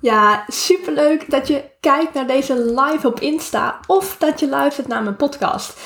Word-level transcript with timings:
Ja, 0.00 0.44
superleuk 0.48 1.30
dat 1.30 1.48
je 1.48 1.64
kijkt 1.80 2.14
naar 2.14 2.26
deze 2.26 2.54
live 2.64 3.06
op 3.06 3.20
Insta 3.20 3.80
of 3.86 4.16
dat 4.18 4.40
je 4.40 4.48
luistert 4.48 4.88
naar 4.88 5.02
mijn 5.02 5.16
podcast. 5.16 5.80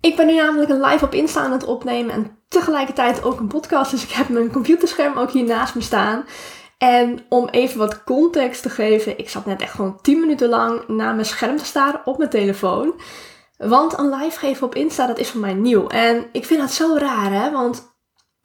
Ik 0.00 0.16
ben 0.16 0.26
nu 0.26 0.34
namelijk 0.34 0.70
een 0.70 0.80
live 0.80 1.04
op 1.04 1.14
Insta 1.14 1.40
aan 1.40 1.52
het 1.52 1.64
opnemen 1.64 2.14
en 2.14 2.38
tegelijkertijd 2.48 3.22
ook 3.22 3.40
een 3.40 3.48
podcast. 3.48 3.90
Dus 3.90 4.02
ik 4.02 4.10
heb 4.10 4.28
mijn 4.28 4.52
computerscherm 4.52 5.18
ook 5.18 5.30
hier 5.30 5.44
naast 5.44 5.74
me 5.74 5.80
staan. 5.80 6.24
En 6.78 7.24
om 7.28 7.48
even 7.48 7.78
wat 7.78 8.04
context 8.04 8.62
te 8.62 8.70
geven, 8.70 9.18
ik 9.18 9.28
zat 9.28 9.46
net 9.46 9.60
echt 9.60 9.74
gewoon 9.74 9.98
10 10.02 10.20
minuten 10.20 10.48
lang 10.48 10.88
naar 10.88 11.14
mijn 11.14 11.26
scherm 11.26 11.56
te 11.56 11.64
staren 11.64 12.00
op 12.04 12.18
mijn 12.18 12.30
telefoon. 12.30 12.94
Want 13.56 13.98
een 13.98 14.14
live 14.14 14.38
geven 14.38 14.66
op 14.66 14.74
Insta, 14.74 15.06
dat 15.06 15.18
is 15.18 15.30
voor 15.30 15.40
mij 15.40 15.54
nieuw. 15.54 15.86
En 15.86 16.26
ik 16.32 16.46
vind 16.46 16.60
dat 16.60 16.72
zo 16.72 16.96
raar, 16.98 17.32
hè? 17.32 17.50
Want 17.50 17.92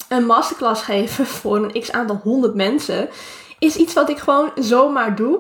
een 0.10 0.26
masterclass 0.26 0.82
geven 0.82 1.26
voor 1.42 1.56
een 1.56 1.82
x 1.82 1.92
aantal 1.92 2.20
honderd 2.24 2.56
mensen 2.56 3.10
is 3.60 3.76
iets 3.76 3.94
wat 3.94 4.10
ik 4.10 4.18
gewoon 4.18 4.52
zomaar 4.56 5.16
doe. 5.16 5.40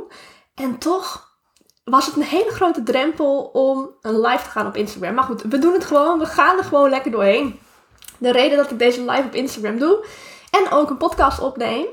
En 0.56 0.78
toch 0.78 1.34
was 1.84 2.06
het 2.06 2.16
een 2.16 2.24
hele 2.24 2.52
grote 2.52 2.84
drempel 2.84 3.50
om 3.54 3.90
een 4.02 4.20
live 4.20 4.44
te 4.44 4.50
gaan 4.50 4.68
op 4.68 4.76
Instagram. 4.76 5.14
Maar 5.14 5.24
goed, 5.24 5.42
we 5.42 5.58
doen 5.58 5.74
het 5.74 5.86
gewoon. 5.86 6.20
We 6.20 6.26
gaan 6.26 6.58
er 6.58 6.64
gewoon 6.64 6.90
lekker 6.90 7.12
doorheen. 7.12 7.60
De 8.18 8.32
reden 8.32 8.58
dat 8.58 8.72
ik 8.72 8.80
deze 8.80 9.02
live 9.02 9.24
op 9.26 9.34
Instagram 9.34 9.80
doe 9.80 10.06
en 10.52 10.72
ook 10.72 10.90
een 10.90 10.98
podcast 10.98 11.40
opneem, 11.40 11.86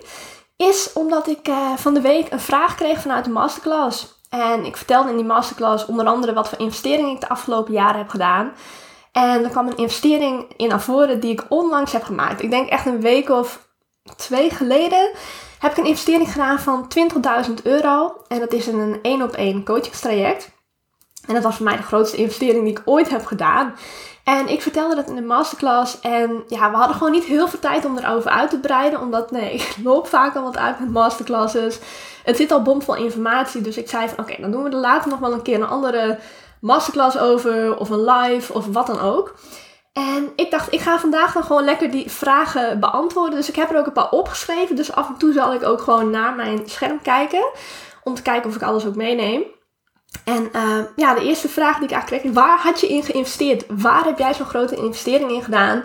is 0.57 0.93
omdat 0.93 1.27
ik 1.27 1.49
uh, 1.49 1.77
van 1.77 1.95
de 1.95 2.01
week 2.01 2.33
een 2.33 2.41
vraag 2.41 2.75
kreeg 2.75 3.01
vanuit 3.01 3.25
de 3.25 3.31
masterclass. 3.31 4.21
En 4.29 4.65
ik 4.65 4.77
vertelde 4.77 5.11
in 5.11 5.17
die 5.17 5.25
masterclass 5.25 5.87
onder 5.87 6.07
andere 6.07 6.33
wat 6.33 6.49
voor 6.49 6.59
investeringen 6.59 7.15
ik 7.15 7.21
de 7.21 7.29
afgelopen 7.29 7.73
jaren 7.73 7.99
heb 7.99 8.09
gedaan. 8.09 8.53
En 9.13 9.45
er 9.45 9.51
kwam 9.51 9.67
een 9.67 9.77
investering 9.77 10.53
in 10.57 10.69
naar 10.69 10.81
voren 10.81 11.21
die 11.21 11.33
ik 11.33 11.45
onlangs 11.49 11.93
heb 11.93 12.03
gemaakt. 12.03 12.43
Ik 12.43 12.51
denk 12.51 12.69
echt 12.69 12.87
een 12.87 13.01
week 13.01 13.29
of 13.29 13.69
twee 14.17 14.51
geleden 14.51 15.11
heb 15.63 15.71
ik 15.71 15.77
een 15.77 15.85
investering 15.85 16.33
gedaan 16.33 16.61
van 16.61 16.89
20.000 17.47 17.53
euro. 17.63 18.17
En 18.29 18.39
dat 18.39 18.53
is 18.53 18.67
een 18.67 18.99
één 19.03 19.23
op 19.23 19.33
één 19.33 19.65
coachingstraject. 19.65 20.51
En 21.27 21.35
dat 21.35 21.43
was 21.43 21.57
voor 21.57 21.65
mij 21.65 21.77
de 21.77 21.83
grootste 21.83 22.17
investering 22.17 22.65
die 22.65 22.73
ik 22.73 22.83
ooit 22.85 23.11
heb 23.11 23.27
gedaan. 23.27 23.75
En 24.25 24.49
ik 24.49 24.63
vertelde 24.63 24.95
dat 24.95 25.09
in 25.09 25.15
de 25.15 25.23
masterclass. 25.23 26.01
En 26.01 26.43
ja, 26.49 26.71
we 26.71 26.77
hadden 26.77 26.97
gewoon 26.97 27.13
niet 27.13 27.25
heel 27.25 27.49
veel 27.49 27.59
tijd 27.59 27.85
om 27.85 27.99
erover 27.99 28.31
uit 28.31 28.51
te 28.51 28.59
breiden. 28.59 29.01
Omdat, 29.01 29.31
nee, 29.31 29.55
ik 29.55 29.77
loop 29.83 30.07
vaak 30.07 30.37
al 30.37 30.43
wat 30.43 30.57
uit 30.57 30.81
met 30.81 30.91
masterclasses. 30.91 31.79
Het 32.25 32.37
zit 32.37 32.53
al 32.53 32.63
bomvol 32.63 32.97
informatie. 32.97 33.61
Dus 33.61 33.77
ik 33.77 33.89
zei 33.89 34.09
van, 34.09 34.19
oké, 34.19 34.37
dan 34.41 34.51
doen 34.51 34.63
we 34.63 34.71
er 34.71 34.77
later 34.77 35.11
nog 35.11 35.19
wel 35.19 35.33
een 35.33 35.43
keer 35.43 35.55
een 35.55 35.69
andere 35.69 36.19
masterclass 36.61 37.19
over. 37.19 37.77
Of 37.77 37.91
een 37.91 38.05
live, 38.05 38.53
of 38.53 38.67
wat 38.67 38.87
dan 38.87 39.01
ook. 39.01 39.35
En 39.93 40.33
ik 40.37 40.51
dacht, 40.51 40.73
ik 40.73 40.81
ga 40.81 40.99
vandaag 40.99 41.33
dan 41.33 41.45
gewoon 41.45 41.65
lekker 41.65 41.91
die 41.91 42.11
vragen 42.11 42.81
beantwoorden. 42.81 43.35
Dus 43.35 43.49
ik 43.49 43.57
heb 43.57 43.71
er 43.71 43.79
ook 43.79 43.87
een 43.87 43.93
paar 43.93 44.11
opgeschreven. 44.11 44.77
Dus 44.77 44.93
af 44.93 45.09
en 45.09 45.17
toe 45.17 45.33
zal 45.33 45.55
ik 45.55 45.63
ook 45.63 45.81
gewoon 45.81 46.11
naar 46.11 46.35
mijn 46.35 46.63
scherm 46.69 47.03
kijken. 47.03 47.51
Om 48.05 48.15
te 48.15 48.23
kijken 48.23 48.49
of 48.49 48.57
ik 48.57 48.63
alles 48.63 48.87
ook 48.87 48.97
meeneem. 48.97 49.43
En 50.25 50.49
uh, 50.53 50.79
ja, 50.97 51.15
de 51.15 51.25
eerste 51.25 51.49
vraag 51.49 51.75
die 51.75 51.85
ik 51.85 51.91
eigenlijk 51.93 52.23
kreeg, 52.23 52.35
waar 52.35 52.59
had 52.59 52.81
je 52.81 52.89
in 52.89 53.03
geïnvesteerd? 53.03 53.65
Waar 53.69 54.05
heb 54.05 54.19
jij 54.19 54.35
zo'n 54.35 54.47
grote 54.47 54.77
investering 54.77 55.31
in 55.31 55.43
gedaan? 55.43 55.85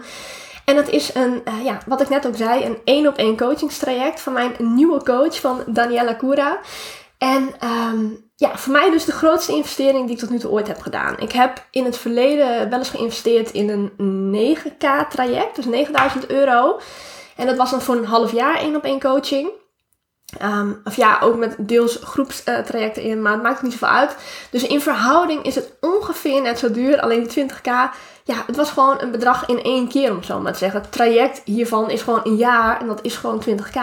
En 0.65 0.75
dat 0.75 0.89
is 0.89 1.15
een, 1.15 1.41
uh, 1.47 1.65
ja, 1.65 1.77
wat 1.85 2.01
ik 2.01 2.09
net 2.09 2.27
ook 2.27 2.35
zei, 2.35 2.65
een 2.65 2.77
één 2.83 3.07
op 3.07 3.17
één 3.17 3.37
coachingstraject 3.37 4.21
van 4.21 4.33
mijn 4.33 4.55
nieuwe 4.59 5.03
coach 5.03 5.39
van 5.39 5.63
Daniela 5.67 6.15
Cura. 6.15 6.59
En 7.17 7.53
um, 7.63 8.29
ja, 8.35 8.57
voor 8.57 8.71
mij 8.71 8.91
dus 8.91 9.05
de 9.05 9.11
grootste 9.11 9.51
investering 9.51 10.05
die 10.05 10.15
ik 10.15 10.19
tot 10.19 10.29
nu 10.29 10.39
toe 10.39 10.51
ooit 10.51 10.67
heb 10.67 10.81
gedaan. 10.81 11.19
Ik 11.19 11.31
heb 11.31 11.65
in 11.71 11.85
het 11.85 11.97
verleden 11.97 12.69
wel 12.69 12.79
eens 12.79 12.89
geïnvesteerd 12.89 13.51
in 13.51 13.69
een 13.69 14.55
9k 14.57 15.07
traject, 15.09 15.55
dus 15.55 15.65
9000 15.65 16.27
euro. 16.27 16.79
En 17.35 17.45
dat 17.45 17.57
was 17.57 17.71
dan 17.71 17.81
voor 17.81 17.95
een 17.95 18.05
half 18.05 18.31
jaar 18.31 18.57
één 18.57 18.75
op 18.75 18.83
één 18.83 18.99
coaching. 18.99 19.49
Um, 20.43 20.81
of 20.83 20.95
ja, 20.95 21.19
ook 21.21 21.35
met 21.35 21.55
deels 21.57 21.99
groepstrajecten 22.03 23.03
in, 23.03 23.21
maar 23.21 23.33
het 23.33 23.41
maakt 23.41 23.61
niet 23.61 23.71
zoveel 23.71 23.87
uit. 23.87 24.15
Dus 24.49 24.67
in 24.67 24.81
verhouding 24.81 25.43
is 25.43 25.55
het 25.55 25.71
ongeveer 25.81 26.41
net 26.41 26.59
zo 26.59 26.71
duur. 26.71 26.99
Alleen 27.01 27.27
die 27.27 27.45
20k, 27.45 27.65
ja, 28.23 28.43
het 28.45 28.55
was 28.55 28.69
gewoon 28.69 29.01
een 29.01 29.11
bedrag 29.11 29.47
in 29.47 29.63
één 29.63 29.87
keer, 29.87 30.11
om 30.11 30.23
zo 30.23 30.39
maar 30.39 30.51
te 30.51 30.57
zeggen. 30.57 30.81
Het 30.81 30.91
traject 30.91 31.41
hiervan 31.45 31.89
is 31.89 32.01
gewoon 32.01 32.21
een 32.23 32.35
jaar 32.35 32.81
en 32.81 32.87
dat 32.87 32.99
is 33.01 33.15
gewoon 33.15 33.43
20k. 33.49 33.79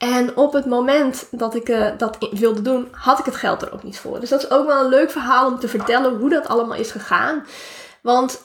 En 0.00 0.36
op 0.36 0.52
het 0.52 0.66
moment 0.66 1.26
dat 1.30 1.54
ik 1.54 1.68
uh, 1.68 1.88
dat 1.98 2.16
wilde 2.30 2.62
doen, 2.62 2.88
had 2.92 3.18
ik 3.18 3.24
het 3.24 3.36
geld 3.36 3.62
er 3.62 3.72
ook 3.72 3.82
niet 3.82 3.98
voor. 3.98 4.20
Dus 4.20 4.28
dat 4.28 4.42
is 4.42 4.50
ook 4.50 4.66
wel 4.66 4.84
een 4.84 4.88
leuk 4.88 5.10
verhaal 5.10 5.46
om 5.46 5.58
te 5.58 5.68
vertellen 5.68 6.16
hoe 6.18 6.30
dat 6.30 6.48
allemaal 6.48 6.76
is 6.76 6.90
gegaan. 6.90 7.46
Want 8.02 8.42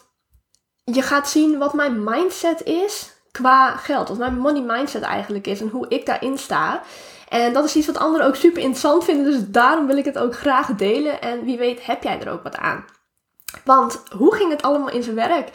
je 0.83 1.01
gaat 1.01 1.29
zien 1.29 1.57
wat 1.57 1.73
mijn 1.73 2.03
mindset 2.03 2.63
is 2.63 3.11
qua 3.31 3.75
geld. 3.75 4.07
Wat 4.07 4.17
mijn 4.17 4.37
money 4.37 4.61
mindset 4.61 5.01
eigenlijk 5.01 5.47
is 5.47 5.61
en 5.61 5.67
hoe 5.69 5.85
ik 5.89 6.05
daarin 6.05 6.37
sta. 6.37 6.81
En 7.29 7.53
dat 7.53 7.65
is 7.65 7.75
iets 7.75 7.87
wat 7.87 7.97
anderen 7.97 8.27
ook 8.27 8.35
super 8.35 8.61
interessant 8.61 9.03
vinden. 9.03 9.31
Dus 9.31 9.41
daarom 9.47 9.87
wil 9.87 9.97
ik 9.97 10.05
het 10.05 10.17
ook 10.17 10.35
graag 10.35 10.67
delen. 10.67 11.21
En 11.21 11.43
wie 11.43 11.57
weet 11.57 11.85
heb 11.85 12.03
jij 12.03 12.19
er 12.21 12.31
ook 12.31 12.43
wat 12.43 12.57
aan. 12.57 12.85
Want 13.63 14.03
hoe 14.17 14.35
ging 14.35 14.51
het 14.51 14.61
allemaal 14.61 14.89
in 14.89 15.03
zijn 15.03 15.15
werk? 15.15 15.49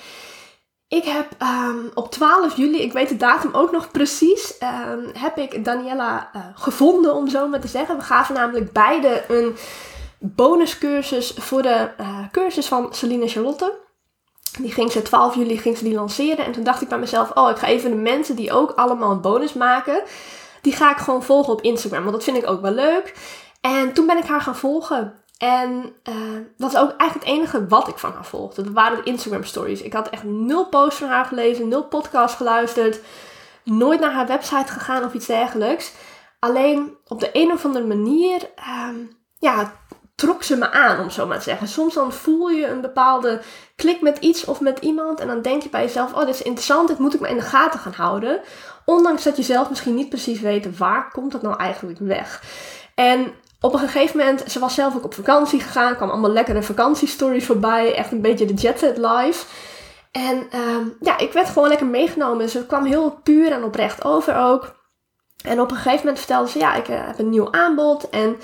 Ik 0.90 1.04
heb 1.04 1.26
um, 1.42 1.90
op 1.94 2.10
12 2.10 2.56
juli, 2.56 2.82
ik 2.82 2.92
weet 2.92 3.08
de 3.08 3.16
datum 3.16 3.54
ook 3.54 3.70
nog 3.70 3.90
precies, 3.90 4.54
um, 4.62 5.10
heb 5.12 5.36
ik 5.36 5.64
Daniela 5.64 6.30
uh, 6.36 6.42
gevonden, 6.54 7.14
om 7.14 7.28
zo 7.28 7.48
maar 7.48 7.60
te 7.60 7.68
zeggen. 7.68 7.96
We 7.96 8.02
gaven 8.02 8.34
namelijk 8.34 8.72
beide 8.72 9.24
een 9.28 9.56
bonuscursus 10.18 11.30
voor 11.30 11.62
de 11.62 11.90
uh, 12.00 12.18
cursus 12.30 12.66
van 12.66 12.94
Celine 12.94 13.28
Charlotte. 13.28 13.78
Die 14.58 14.72
ging 14.72 14.92
ze 14.92 15.02
12 15.02 15.34
juli 15.34 15.58
ging 15.58 15.76
ze 15.76 15.84
die 15.84 15.94
lanceren. 15.94 16.44
En 16.44 16.52
toen 16.52 16.64
dacht 16.64 16.82
ik 16.82 16.88
bij 16.88 16.98
mezelf, 16.98 17.30
oh, 17.34 17.50
ik 17.50 17.56
ga 17.56 17.66
even 17.66 17.90
de 17.90 17.96
mensen 17.96 18.36
die 18.36 18.52
ook 18.52 18.70
allemaal 18.70 19.10
een 19.10 19.20
bonus 19.20 19.52
maken, 19.52 20.02
die 20.60 20.72
ga 20.72 20.90
ik 20.90 20.98
gewoon 20.98 21.22
volgen 21.22 21.52
op 21.52 21.62
Instagram. 21.62 22.02
Want 22.02 22.14
dat 22.14 22.24
vind 22.24 22.36
ik 22.36 22.50
ook 22.50 22.60
wel 22.60 22.72
leuk. 22.72 23.14
En 23.60 23.92
toen 23.92 24.06
ben 24.06 24.18
ik 24.18 24.24
haar 24.24 24.40
gaan 24.40 24.56
volgen. 24.56 25.19
En 25.40 25.92
uh, 26.08 26.14
dat 26.56 26.72
is 26.72 26.78
ook 26.78 26.90
eigenlijk 26.96 27.12
het 27.12 27.38
enige 27.38 27.66
wat 27.66 27.88
ik 27.88 27.98
van 27.98 28.12
haar 28.12 28.24
volgde. 28.24 28.62
Dat 28.62 28.72
waren 28.72 28.96
de 28.96 29.10
Instagram 29.10 29.44
stories. 29.44 29.82
Ik 29.82 29.92
had 29.92 30.08
echt 30.08 30.24
nul 30.24 30.66
posts 30.66 30.98
van 30.98 31.08
haar 31.08 31.24
gelezen, 31.24 31.68
nul 31.68 31.84
podcasts 31.84 32.36
geluisterd. 32.36 33.00
Nooit 33.64 34.00
naar 34.00 34.12
haar 34.12 34.26
website 34.26 34.72
gegaan 34.72 35.04
of 35.04 35.14
iets 35.14 35.26
dergelijks. 35.26 35.92
Alleen 36.38 36.96
op 37.06 37.20
de 37.20 37.30
een 37.32 37.52
of 37.52 37.64
andere 37.64 37.86
manier 37.86 38.50
um, 38.88 39.16
ja, 39.38 39.72
trok 40.14 40.42
ze 40.42 40.56
me 40.56 40.70
aan, 40.70 41.00
om 41.00 41.10
zo 41.10 41.26
maar 41.26 41.38
te 41.38 41.42
zeggen. 41.42 41.68
Soms 41.68 41.94
dan 41.94 42.12
voel 42.12 42.48
je 42.48 42.66
een 42.66 42.80
bepaalde 42.80 43.40
klik 43.76 44.00
met 44.00 44.18
iets 44.18 44.44
of 44.44 44.60
met 44.60 44.78
iemand. 44.78 45.20
En 45.20 45.26
dan 45.26 45.42
denk 45.42 45.62
je 45.62 45.68
bij 45.68 45.82
jezelf, 45.82 46.12
oh 46.12 46.20
dit 46.20 46.34
is 46.34 46.42
interessant, 46.42 46.88
dit 46.88 46.98
moet 46.98 47.14
ik 47.14 47.20
me 47.20 47.28
in 47.28 47.36
de 47.36 47.42
gaten 47.42 47.80
gaan 47.80 47.92
houden. 47.92 48.40
Ondanks 48.84 49.22
dat 49.22 49.36
je 49.36 49.42
zelf 49.42 49.68
misschien 49.68 49.94
niet 49.94 50.08
precies 50.08 50.40
weet, 50.40 50.78
waar 50.78 51.10
komt 51.10 51.32
dat 51.32 51.42
nou 51.42 51.56
eigenlijk 51.56 51.98
weg. 51.98 52.42
En 52.94 53.32
op 53.60 53.72
een 53.72 53.78
gegeven 53.78 54.18
moment, 54.18 54.44
ze 54.46 54.58
was 54.58 54.74
zelf 54.74 54.96
ook 54.96 55.04
op 55.04 55.14
vakantie 55.14 55.60
gegaan. 55.60 55.96
kwam 55.96 56.10
allemaal 56.10 56.30
lekkere 56.30 56.62
vakantiestories 56.62 57.46
voorbij. 57.46 57.94
Echt 57.94 58.12
een 58.12 58.20
beetje 58.20 58.46
de 58.46 58.54
jet 58.54 58.78
set 58.78 58.96
live. 58.96 59.44
En 60.10 60.48
um, 60.54 60.96
ja, 61.00 61.18
ik 61.18 61.32
werd 61.32 61.48
gewoon 61.48 61.68
lekker 61.68 61.86
meegenomen. 61.86 62.48
Ze 62.48 62.66
kwam 62.66 62.84
heel 62.84 63.20
puur 63.22 63.52
en 63.52 63.64
oprecht 63.64 64.04
over 64.04 64.36
ook. 64.36 64.78
En 65.44 65.60
op 65.60 65.70
een 65.70 65.76
gegeven 65.76 65.98
moment 65.98 66.18
vertelde 66.18 66.50
ze, 66.50 66.58
ja, 66.58 66.74
ik 66.74 66.88
uh, 66.88 67.06
heb 67.06 67.18
een 67.18 67.30
nieuw 67.30 67.52
aanbod. 67.52 68.08
En 68.08 68.36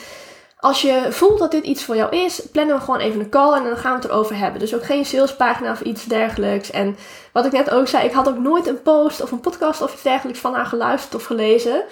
als 0.56 0.82
je 0.82 1.06
voelt 1.10 1.38
dat 1.38 1.50
dit 1.50 1.64
iets 1.64 1.84
voor 1.84 1.96
jou 1.96 2.16
is, 2.16 2.40
plannen 2.52 2.76
we 2.76 2.80
gewoon 2.80 3.00
even 3.00 3.20
een 3.20 3.30
call 3.30 3.52
en 3.52 3.64
dan 3.64 3.76
gaan 3.76 3.96
we 3.96 4.02
het 4.02 4.10
erover 4.10 4.36
hebben. 4.36 4.60
Dus 4.60 4.74
ook 4.74 4.84
geen 4.84 5.04
salespagina 5.04 5.70
of 5.70 5.80
iets 5.80 6.04
dergelijks. 6.04 6.70
En 6.70 6.96
wat 7.32 7.46
ik 7.46 7.52
net 7.52 7.70
ook 7.70 7.88
zei, 7.88 8.06
ik 8.06 8.12
had 8.12 8.28
ook 8.28 8.38
nooit 8.38 8.66
een 8.66 8.82
post 8.82 9.22
of 9.22 9.30
een 9.30 9.40
podcast 9.40 9.82
of 9.82 9.92
iets 9.92 10.02
dergelijks 10.02 10.40
van 10.40 10.54
haar 10.54 10.66
geluisterd 10.66 11.14
of 11.14 11.24
gelezen. 11.24 11.84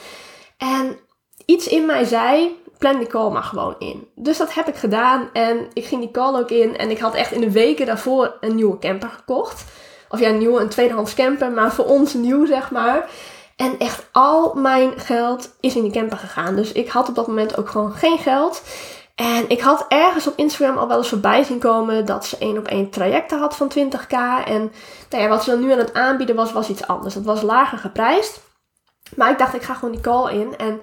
En 0.57 0.99
iets 1.47 1.67
in 1.67 1.87
mij 1.87 2.05
zei, 2.05 2.63
plan 2.79 2.99
die 2.99 3.07
call 3.07 3.31
maar 3.31 3.43
gewoon 3.43 3.75
in. 3.79 4.09
Dus 4.15 4.39
dat 4.39 4.55
heb 4.55 4.69
ik 4.69 4.77
gedaan 4.77 5.29
en 5.33 5.67
ik 5.73 5.85
ging 5.85 6.01
die 6.01 6.11
call 6.11 6.39
ook 6.39 6.51
in. 6.51 6.77
En 6.77 6.91
ik 6.91 6.99
had 6.99 7.15
echt 7.15 7.33
in 7.33 7.41
de 7.41 7.51
weken 7.51 7.87
daarvoor 7.87 8.37
een 8.41 8.55
nieuwe 8.55 8.79
camper 8.79 9.09
gekocht. 9.09 9.65
Of 10.09 10.21
ja, 10.21 10.29
een 10.29 10.39
nieuwe, 10.39 10.61
een 10.61 10.69
tweedehands 10.69 11.15
camper, 11.15 11.51
maar 11.51 11.73
voor 11.73 11.84
ons 11.84 12.15
nieuw 12.15 12.47
zeg 12.47 12.71
maar. 12.71 13.09
En 13.57 13.79
echt 13.79 14.09
al 14.13 14.55
mijn 14.55 14.93
geld 15.01 15.57
is 15.61 15.77
in 15.77 15.83
die 15.83 15.93
camper 15.93 16.19
gegaan. 16.19 16.57
Dus 16.57 16.73
ik 16.73 16.89
had 16.89 17.09
op 17.09 17.15
dat 17.15 17.27
moment 17.27 17.59
ook 17.59 17.69
gewoon 17.69 17.93
geen 17.93 18.19
geld. 18.19 18.63
En 19.15 19.48
ik 19.48 19.60
had 19.60 19.84
ergens 19.89 20.27
op 20.27 20.37
Instagram 20.37 20.78
al 20.78 20.89
wel 20.89 20.98
eens 20.98 21.09
voorbij 21.09 21.43
zien 21.43 21.59
komen 21.59 22.07
dat 22.07 22.27
ze 22.27 22.39
één 22.39 22.59
op 22.59 22.66
één 22.66 22.91
trajecten 22.91 23.39
had 23.39 23.57
van 23.57 23.72
20k. 23.78 24.45
En 24.45 24.72
nou 25.10 25.22
ja, 25.22 25.28
wat 25.28 25.45
ze 25.45 25.51
dan 25.51 25.60
nu 25.60 25.72
aan 25.72 25.78
het 25.78 25.95
aanbieden 25.95 26.37
was, 26.37 26.53
was 26.53 26.69
iets 26.69 26.87
anders. 26.87 27.15
Dat 27.15 27.25
was 27.25 27.43
lager 27.43 27.78
geprijsd. 27.78 28.41
Maar 29.16 29.31
ik 29.31 29.39
dacht, 29.39 29.54
ik 29.54 29.63
ga 29.63 29.75
gewoon 29.75 29.95
die 29.95 30.01
call 30.01 30.33
in. 30.33 30.57
En 30.57 30.81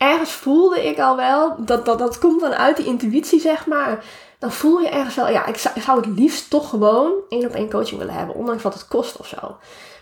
ergens 0.00 0.32
voelde 0.32 0.86
ik 0.86 0.98
al 0.98 1.16
wel, 1.16 1.54
dat, 1.58 1.84
dat, 1.84 1.98
dat 1.98 2.18
komt 2.18 2.40
dan 2.40 2.54
uit 2.54 2.76
die 2.76 2.86
intuïtie 2.86 3.40
zeg 3.40 3.66
maar. 3.66 4.04
Dan 4.38 4.52
voel 4.52 4.80
je 4.80 4.88
ergens 4.88 5.14
wel, 5.14 5.28
ja, 5.28 5.46
ik 5.46 5.56
zou, 5.56 5.74
ik 5.74 5.82
zou 5.82 6.00
het 6.00 6.18
liefst 6.18 6.50
toch 6.50 6.68
gewoon 6.68 7.12
één 7.28 7.46
op 7.46 7.54
één 7.54 7.70
coaching 7.70 7.98
willen 7.98 8.14
hebben. 8.14 8.34
Ondanks 8.34 8.62
wat 8.62 8.74
het 8.74 8.88
kost 8.88 9.16
of 9.16 9.26
zo. 9.26 9.56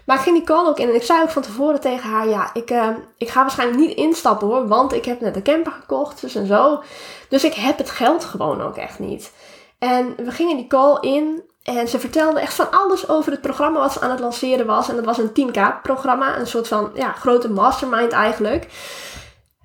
Maar 0.06 0.16
ik 0.16 0.22
ging 0.22 0.36
die 0.36 0.46
call 0.46 0.66
ook 0.66 0.78
in 0.78 0.88
en 0.88 0.94
ik 0.94 1.02
zei 1.02 1.22
ook 1.22 1.30
van 1.30 1.42
tevoren 1.42 1.80
tegen 1.80 2.10
haar: 2.10 2.28
Ja, 2.28 2.50
ik, 2.52 2.70
uh, 2.70 2.88
ik 3.16 3.28
ga 3.28 3.40
waarschijnlijk 3.40 3.80
niet 3.80 3.96
instappen 3.96 4.48
hoor, 4.48 4.68
want 4.68 4.92
ik 4.92 5.04
heb 5.04 5.20
net 5.20 5.36
een 5.36 5.42
camper 5.42 5.72
gekocht, 5.72 6.20
dus 6.20 6.34
en 6.34 6.46
zo. 6.46 6.82
Dus 7.28 7.44
ik 7.44 7.54
heb 7.54 7.78
het 7.78 7.90
geld 7.90 8.24
gewoon 8.24 8.62
ook 8.62 8.76
echt 8.76 8.98
niet. 8.98 9.32
En 9.78 10.14
we 10.16 10.30
gingen 10.30 10.56
die 10.56 10.66
call 10.66 10.98
in 11.00 11.42
en 11.62 11.88
ze 11.88 11.98
vertelde 11.98 12.40
echt 12.40 12.54
van 12.54 12.70
alles 12.70 13.08
over 13.08 13.32
het 13.32 13.40
programma 13.40 13.78
wat 13.78 13.92
ze 13.92 14.00
aan 14.00 14.10
het 14.10 14.20
lanceren 14.20 14.66
was. 14.66 14.88
En 14.88 14.96
dat 14.96 15.04
was 15.04 15.18
een 15.18 15.52
10k 15.52 15.82
programma, 15.82 16.38
een 16.38 16.46
soort 16.46 16.68
van 16.68 16.90
ja, 16.94 17.12
grote 17.12 17.50
mastermind 17.50 18.12
eigenlijk. 18.12 18.66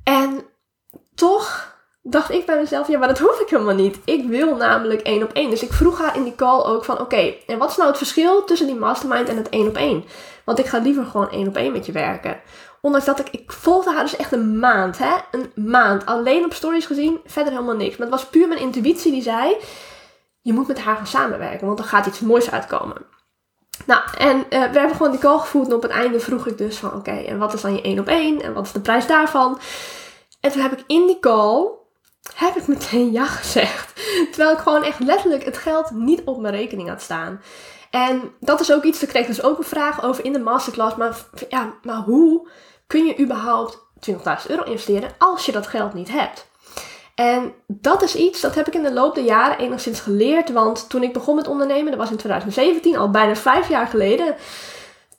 En 0.03 0.43
toch 1.15 1.71
dacht 2.01 2.31
ik 2.31 2.45
bij 2.45 2.57
mezelf, 2.59 2.87
ja, 2.87 2.97
maar 2.97 3.07
dat 3.07 3.19
hoef 3.19 3.39
ik 3.39 3.49
helemaal 3.49 3.75
niet. 3.75 3.99
Ik 4.05 4.27
wil 4.27 4.55
namelijk 4.55 5.01
één 5.01 5.23
op 5.23 5.31
één. 5.31 5.49
Dus 5.49 5.63
ik 5.63 5.73
vroeg 5.73 5.99
haar 5.99 6.15
in 6.15 6.23
die 6.23 6.35
call 6.35 6.63
ook 6.63 6.85
van, 6.85 6.99
oké, 6.99 7.33
en 7.47 7.57
wat 7.57 7.69
is 7.69 7.77
nou 7.77 7.89
het 7.89 7.97
verschil 7.97 8.43
tussen 8.43 8.67
die 8.67 8.75
mastermind 8.75 9.29
en 9.29 9.37
het 9.37 9.49
één 9.49 9.67
op 9.67 9.75
één? 9.75 10.05
Want 10.45 10.59
ik 10.59 10.65
ga 10.65 10.77
liever 10.77 11.05
gewoon 11.05 11.31
één 11.31 11.47
op 11.47 11.55
één 11.55 11.71
met 11.71 11.85
je 11.85 11.91
werken. 11.91 12.41
Ondanks 12.81 13.05
dat 13.05 13.19
ik, 13.19 13.29
ik 13.29 13.51
volgde 13.51 13.91
haar 13.91 14.03
dus 14.03 14.15
echt 14.15 14.31
een 14.31 14.59
maand, 14.59 14.97
hè. 14.97 15.15
Een 15.31 15.51
maand. 15.55 16.05
Alleen 16.05 16.45
op 16.45 16.53
stories 16.53 16.85
gezien, 16.85 17.19
verder 17.25 17.53
helemaal 17.53 17.75
niks. 17.75 17.97
Maar 17.97 18.07
het 18.07 18.15
was 18.15 18.29
puur 18.29 18.47
mijn 18.47 18.59
intuïtie 18.59 19.11
die 19.11 19.21
zei, 19.21 19.55
je 20.41 20.53
moet 20.53 20.67
met 20.67 20.79
haar 20.79 20.95
gaan 20.95 21.07
samenwerken, 21.07 21.67
want 21.67 21.79
er 21.79 21.85
gaat 21.85 22.05
iets 22.05 22.19
moois 22.19 22.51
uitkomen. 22.51 23.12
Nou, 23.85 24.01
en 24.17 24.37
uh, 24.37 24.43
we 24.49 24.79
hebben 24.79 24.95
gewoon 24.95 25.11
die 25.11 25.19
call 25.19 25.39
gevoerd 25.39 25.67
en 25.67 25.75
op 25.75 25.81
het 25.81 25.91
einde 25.91 26.19
vroeg 26.19 26.47
ik 26.47 26.57
dus 26.57 26.77
van, 26.77 26.93
oké, 26.93 27.11
en 27.11 27.37
wat 27.37 27.53
is 27.53 27.61
dan 27.61 27.75
je 27.75 27.81
één 27.81 27.99
op 27.99 28.07
één? 28.07 28.41
En 28.41 28.53
wat 28.53 28.65
is 28.65 28.71
de 28.71 28.79
prijs 28.79 29.07
daarvan? 29.07 29.59
En 30.39 30.51
toen 30.51 30.61
heb 30.61 30.71
ik 30.71 30.83
in 30.87 31.07
die 31.07 31.19
call 31.19 31.67
heb 32.35 32.55
ik 32.55 32.67
meteen 32.67 33.11
ja 33.11 33.25
gezegd. 33.25 33.93
Terwijl 34.31 34.51
ik 34.51 34.57
gewoon 34.57 34.83
echt 34.83 34.99
letterlijk 34.99 35.45
het 35.45 35.57
geld 35.57 35.91
niet 35.91 36.21
op 36.23 36.41
mijn 36.41 36.53
rekening 36.53 36.89
had 36.89 37.01
staan. 37.01 37.41
En 37.89 38.31
dat 38.39 38.59
is 38.59 38.73
ook 38.73 38.83
iets, 38.83 39.03
ik 39.03 39.09
kreeg 39.09 39.27
dus 39.27 39.43
ook 39.43 39.57
een 39.57 39.63
vraag 39.63 40.03
over 40.03 40.25
in 40.25 40.33
de 40.33 40.39
masterclass. 40.39 40.95
Maar, 40.95 41.17
ja, 41.49 41.73
maar 41.83 41.95
hoe 41.97 42.47
kun 42.87 43.05
je 43.05 43.19
überhaupt 43.19 43.79
20.000 44.09 44.15
euro 44.47 44.63
investeren 44.63 45.09
als 45.17 45.45
je 45.45 45.51
dat 45.51 45.67
geld 45.67 45.93
niet 45.93 46.09
hebt? 46.09 46.51
En 47.15 47.53
dat 47.67 48.01
is 48.01 48.15
iets, 48.15 48.41
dat 48.41 48.55
heb 48.55 48.67
ik 48.67 48.73
in 48.73 48.83
de 48.83 48.93
loop 48.93 49.15
der 49.15 49.23
jaren 49.23 49.57
enigszins 49.57 49.99
geleerd. 49.99 50.51
Want 50.51 50.89
toen 50.89 51.03
ik 51.03 51.13
begon 51.13 51.35
met 51.35 51.47
ondernemen, 51.47 51.91
dat 51.91 51.99
was 51.99 52.11
in 52.11 52.17
2017, 52.17 52.97
al 52.97 53.09
bijna 53.09 53.35
vijf 53.35 53.69
jaar 53.69 53.87
geleden 53.87 54.35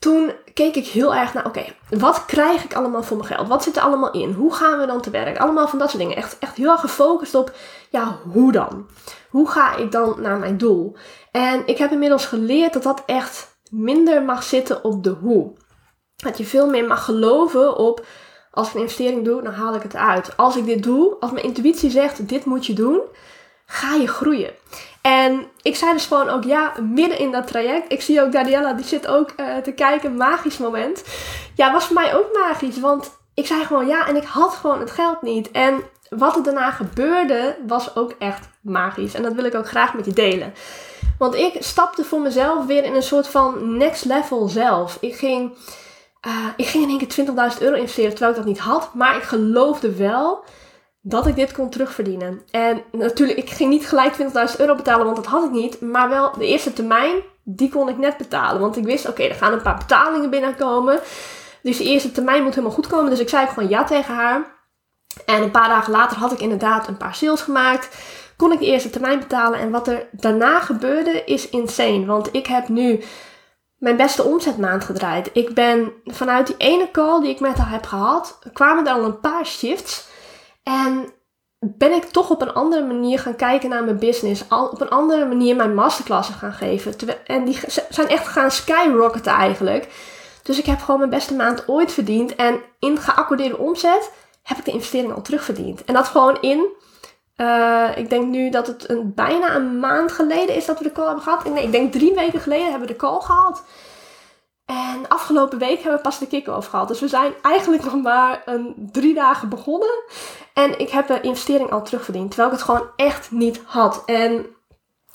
toen 0.05 0.32
keek 0.55 0.75
ik 0.76 0.87
heel 0.87 1.14
erg 1.14 1.35
naar, 1.35 1.46
oké, 1.46 1.64
wat 1.91 2.25
krijg 2.25 2.64
ik 2.64 2.75
allemaal 2.75 3.02
voor 3.02 3.17
mijn 3.17 3.29
geld? 3.29 3.49
Wat 3.49 3.62
zit 3.62 3.76
er 3.76 3.82
allemaal 3.82 4.11
in? 4.11 4.32
Hoe 4.32 4.55
gaan 4.55 4.79
we 4.79 4.87
dan 4.87 5.00
te 5.00 5.11
werk? 5.11 5.38
Allemaal 5.38 5.69
van 5.69 5.79
dat 5.79 5.91
soort 5.91 6.02
dingen. 6.02 6.17
Echt, 6.17 6.38
echt 6.38 6.56
heel 6.56 6.70
erg 6.70 6.81
gefocust 6.81 7.35
op, 7.35 7.52
ja, 7.91 8.19
hoe 8.32 8.52
dan? 8.52 8.87
Hoe 9.31 9.49
ga 9.49 9.76
ik 9.76 9.93
dan 9.93 10.14
naar 10.20 10.38
mijn 10.38 10.58
doel? 10.58 10.97
En 11.31 11.62
ik 11.67 11.79
heb 11.79 11.90
inmiddels 11.90 12.26
geleerd 12.26 12.73
dat 12.73 12.82
dat 12.82 13.02
echt 13.06 13.58
minder 13.70 14.23
mag 14.23 14.43
zitten 14.43 14.85
op 14.85 15.05
de 15.05 15.11
hoe. 15.11 15.52
Dat 16.17 16.38
je 16.38 16.44
veel 16.44 16.69
meer 16.69 16.87
mag 16.87 17.05
geloven 17.05 17.76
op, 17.76 18.06
als 18.54 18.68
ik 18.68 18.74
een 18.74 18.80
investering 18.80 19.24
doe, 19.24 19.42
dan 19.42 19.52
haal 19.52 19.74
ik 19.74 19.82
het 19.82 19.96
uit. 19.96 20.36
Als 20.36 20.56
ik 20.56 20.64
dit 20.64 20.82
doe, 20.82 21.16
als 21.20 21.30
mijn 21.30 21.44
intuïtie 21.44 21.90
zegt, 21.90 22.28
dit 22.28 22.44
moet 22.44 22.66
je 22.66 22.72
doen, 22.72 23.00
ga 23.66 23.94
je 23.94 24.08
groeien. 24.08 24.50
En 25.00 25.46
ik 25.62 25.76
zei 25.76 25.92
dus 25.92 26.06
gewoon 26.06 26.28
ook 26.28 26.44
ja, 26.44 26.72
midden 26.80 27.18
in 27.18 27.32
dat 27.32 27.46
traject. 27.46 27.92
Ik 27.92 28.02
zie 28.02 28.22
ook 28.22 28.32
Daniela, 28.32 28.72
die 28.72 28.84
zit 28.84 29.06
ook 29.06 29.32
uh, 29.36 29.56
te 29.56 29.72
kijken. 29.72 30.16
Magisch 30.16 30.58
moment. 30.58 31.04
Ja, 31.54 31.72
was 31.72 31.84
voor 31.84 31.94
mij 31.94 32.14
ook 32.14 32.32
magisch. 32.32 32.80
Want 32.80 33.16
ik 33.34 33.46
zei 33.46 33.64
gewoon 33.64 33.86
ja 33.86 34.06
en 34.06 34.16
ik 34.16 34.24
had 34.24 34.54
gewoon 34.54 34.80
het 34.80 34.90
geld 34.90 35.22
niet. 35.22 35.50
En 35.50 35.82
wat 36.08 36.36
er 36.36 36.42
daarna 36.42 36.70
gebeurde, 36.70 37.56
was 37.66 37.96
ook 37.96 38.14
echt 38.18 38.48
magisch. 38.60 39.14
En 39.14 39.22
dat 39.22 39.32
wil 39.32 39.44
ik 39.44 39.54
ook 39.54 39.68
graag 39.68 39.94
met 39.94 40.04
je 40.04 40.12
delen. 40.12 40.54
Want 41.18 41.34
ik 41.34 41.56
stapte 41.58 42.04
voor 42.04 42.20
mezelf 42.20 42.66
weer 42.66 42.84
in 42.84 42.94
een 42.94 43.02
soort 43.02 43.28
van 43.28 43.76
next 43.76 44.04
level 44.04 44.48
zelf. 44.48 44.96
Ik 45.00 45.14
ging, 45.14 45.56
uh, 46.26 46.47
ik 46.56 46.67
ging 46.67 46.85
in 46.85 46.88
één 46.88 47.06
keer 47.06 47.53
20.000 47.55 47.62
euro 47.62 47.76
investeren 47.76 48.11
terwijl 48.11 48.31
ik 48.31 48.37
dat 48.37 48.47
niet 48.47 48.59
had. 48.59 48.94
Maar 48.94 49.17
ik 49.17 49.23
geloofde 49.23 49.94
wel 49.94 50.44
dat 51.00 51.26
ik 51.26 51.37
dit 51.37 51.53
kon 51.53 51.71
terugverdienen. 51.71 52.43
En 52.50 52.82
natuurlijk, 52.93 53.38
ik 53.38 53.50
ging 53.50 53.71
niet 53.71 53.88
gelijk 53.88 54.15
20.000 54.17 54.56
euro 54.59 54.75
betalen, 54.75 55.05
want 55.05 55.17
dat 55.17 55.26
had 55.26 55.44
ik 55.44 55.50
niet. 55.50 55.81
Maar 55.81 56.09
wel 56.09 56.32
de 56.38 56.47
eerste 56.47 56.73
termijn, 56.73 57.23
die 57.43 57.71
kon 57.71 57.88
ik 57.88 57.99
net 57.99 58.17
betalen. 58.17 58.61
Want 58.61 58.76
ik 58.76 58.85
wist, 58.85 59.09
oké, 59.09 59.23
er 59.23 59.35
gaan 59.35 59.53
een 59.53 59.62
paar 59.62 59.76
betalingen 59.76 60.31
binnenkomen. 60.31 61.00
Dus 61.62 61.76
de 61.76 61.85
eerste 61.85 62.12
termijn 62.12 62.43
moet 62.43 62.55
helemaal 62.55 62.76
goed 62.76 62.87
komen. 62.87 63.11
Dus 63.11 63.21
ik 63.21 63.29
zei 63.29 63.47
gewoon 63.47 63.69
ja 63.69 63.85
tegen 63.85 64.15
haar. 64.15 64.53
En 65.26 65.43
een 65.43 65.50
paar 65.50 65.69
dagen 65.69 65.93
later 65.93 66.17
had 66.17 66.32
ik 66.32 66.41
inderdaad 66.41 66.88
een 66.88 66.97
paar 66.97 67.15
sales 67.15 67.41
gemaakt. 67.41 67.97
Kon 68.37 68.53
ik 68.53 68.59
de 68.59 68.67
eerste 68.67 68.91
termijn 68.91 69.19
betalen. 69.19 69.59
En 69.59 69.71
wat 69.71 69.88
er 69.88 70.06
daarna 70.11 70.61
gebeurde 70.61 71.23
is 71.25 71.49
insane. 71.49 72.05
Want 72.05 72.29
ik 72.32 72.47
heb 72.47 72.69
nu 72.69 73.00
mijn 73.84 73.96
beste 73.96 74.22
omzetmaand 74.22 74.84
gedraaid. 74.84 75.31
Ik 75.32 75.54
ben 75.54 75.92
vanuit 76.04 76.46
die 76.46 76.56
ene 76.58 76.90
call 76.90 77.20
die 77.20 77.31
ik 77.31 77.40
met 77.40 77.56
haar 77.56 77.70
heb 77.70 77.86
gehad, 77.86 78.38
kwamen 78.52 78.86
er 78.86 78.92
al 78.92 79.04
een 79.04 79.20
paar 79.20 79.46
shifts 79.46 80.06
en 80.62 81.12
ben 81.58 81.92
ik 81.92 82.04
toch 82.04 82.31
op 82.31 82.42
een 82.42 82.52
andere 82.52 82.86
manier 82.86 83.19
gaan 83.19 83.36
kijken 83.36 83.69
naar 83.69 83.84
mijn 83.84 83.98
business. 83.98 84.44
Al 84.48 84.69
op 84.69 84.81
een 84.81 84.90
andere 84.90 85.26
manier 85.26 85.56
mijn 85.56 85.75
masterclasses 85.75 86.34
gaan 86.34 86.52
geven. 86.52 86.94
En 87.26 87.44
die 87.44 87.60
zijn 87.88 88.08
echt 88.08 88.28
gaan 88.28 88.50
skyrocketen 88.50 89.32
eigenlijk. 89.32 89.88
Dus 90.42 90.58
ik 90.58 90.66
heb 90.66 90.80
gewoon 90.80 90.98
mijn 90.98 91.10
beste 91.10 91.34
maand 91.34 91.69
ooit 91.69 91.92
verdiend. 91.92 92.34
En 92.34 92.60
in 92.78 92.98
geaccordeerde 92.98 93.58
omzet 93.58 94.10
heb 94.42 94.58
ik 94.58 94.64
de 94.64 94.70
investering 94.70 95.12
al 95.12 95.22
terugverdiend. 95.22 95.84
En 95.84 95.94
dat 95.94 96.08
gewoon 96.08 96.38
in, 96.40 96.66
uh, 97.36 97.88
ik 97.96 98.10
denk 98.10 98.26
nu 98.26 98.50
dat 98.50 98.66
het 98.66 98.90
een, 98.90 99.14
bijna 99.14 99.54
een 99.54 99.78
maand 99.78 100.12
geleden 100.12 100.54
is 100.54 100.64
dat 100.64 100.78
we 100.78 100.84
de 100.84 100.92
call 100.92 101.06
hebben 101.06 101.22
gehad. 101.22 101.44
Nee, 101.44 101.64
ik 101.64 101.72
denk 101.72 101.92
drie 101.92 102.14
weken 102.14 102.40
geleden 102.40 102.70
hebben 102.70 102.86
we 102.86 102.92
de 102.92 102.98
call 102.98 103.20
gehad. 103.20 103.64
En 104.64 105.08
afgelopen 105.08 105.58
week 105.58 105.76
hebben 105.76 105.96
we 105.96 106.00
pas 106.00 106.19
de 106.19 106.26
kick-off 106.26 106.69
gehad. 106.69 106.88
Dus 106.88 107.00
we 107.00 107.08
zijn 107.08 107.32
eigenlijk 107.42 107.84
nog 107.84 108.02
maar 108.02 108.42
een 108.44 108.88
drie 108.92 109.14
dagen 109.14 109.48
begonnen. 109.48 110.02
En 110.54 110.78
ik 110.78 110.90
heb 110.90 111.06
de 111.06 111.20
investering 111.20 111.70
al 111.70 111.82
terugverdiend. 111.82 112.28
Terwijl 112.28 112.50
ik 112.50 112.56
het 112.56 112.64
gewoon 112.64 112.88
echt 112.96 113.31
niet 113.31 113.60
had. 113.64 114.02
En 114.06 114.46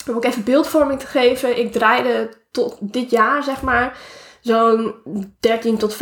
om 0.08 0.16
ook 0.16 0.26
even 0.26 0.44
beeldvorming 0.44 1.00
te 1.00 1.08
geven. 1.08 1.60
Ik 1.60 1.72
draaide 1.72 2.30
tot 2.52 2.78
dit 2.82 3.10
jaar, 3.10 3.44
zeg 3.44 3.62
maar, 3.62 3.98
zo'n 4.42 4.96
13 5.40 5.78
tot 5.78 5.98
15.000 5.98 6.00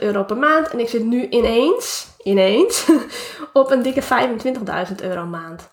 euro 0.00 0.24
per 0.24 0.36
maand. 0.36 0.68
En 0.68 0.80
ik 0.80 0.88
zit 0.88 1.04
nu 1.04 1.28
ineens, 1.28 2.06
ineens, 2.22 2.86
op 3.52 3.70
een 3.70 3.82
dikke 3.82 4.02
25.000 4.02 4.94
euro 5.02 5.24
maand. 5.24 5.68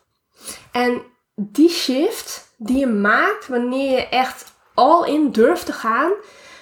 En 0.71 1.01
die 1.35 1.69
shift 1.69 2.53
die 2.57 2.77
je 2.77 2.87
maakt 2.87 3.47
wanneer 3.47 3.91
je 3.91 4.07
echt 4.07 4.53
all 4.73 5.07
in 5.07 5.31
durft 5.31 5.65
te 5.65 5.73
gaan 5.73 6.11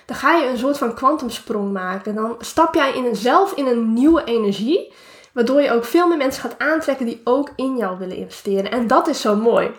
dan 0.10 0.18
ga 0.18 0.36
je 0.36 0.48
een 0.48 0.58
soort 0.58 0.78
van 0.78 0.94
kwantumsprong 0.94 1.72
maken. 1.72 2.16
Dan 2.16 2.36
stap 2.40 2.74
jij 2.74 2.94
in, 2.94 3.16
zelf 3.16 3.54
in 3.54 3.66
een 3.66 3.94
nieuwe 3.94 4.24
energie, 4.24 4.94
waardoor 5.34 5.62
je 5.62 5.72
ook 5.72 5.86
veel 5.86 6.08
meer 6.08 6.18
mensen 6.18 6.42
gaat 6.42 6.60
aantrekken 6.60 7.06
die 7.06 7.22
ook 7.24 7.50
in 7.56 7.78
jou 7.78 7.98
willen 7.98 8.16
investeren. 8.16 8.72
En 8.72 8.88
dat 8.88 9.08
is 9.08 9.22
zo 9.22 9.36
mooi. 9.36 9.72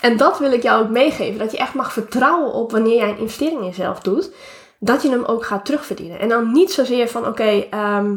En 0.00 0.16
dat 0.16 0.38
wil 0.38 0.52
ik 0.52 0.62
jou 0.62 0.82
ook 0.82 0.90
meegeven, 0.90 1.38
dat 1.38 1.52
je 1.52 1.58
echt 1.58 1.74
mag 1.74 1.92
vertrouwen 1.92 2.52
op 2.52 2.72
wanneer 2.72 2.96
jij 2.96 3.08
een 3.08 3.18
investering 3.18 3.60
in 3.60 3.66
jezelf 3.66 4.00
doet, 4.00 4.30
dat 4.84 5.02
je 5.02 5.10
hem 5.10 5.24
ook 5.24 5.44
gaat 5.44 5.64
terugverdienen. 5.64 6.18
En 6.18 6.28
dan 6.28 6.52
niet 6.52 6.72
zozeer 6.72 7.08
van 7.08 7.26
oké, 7.26 7.66
ehm, 7.70 8.16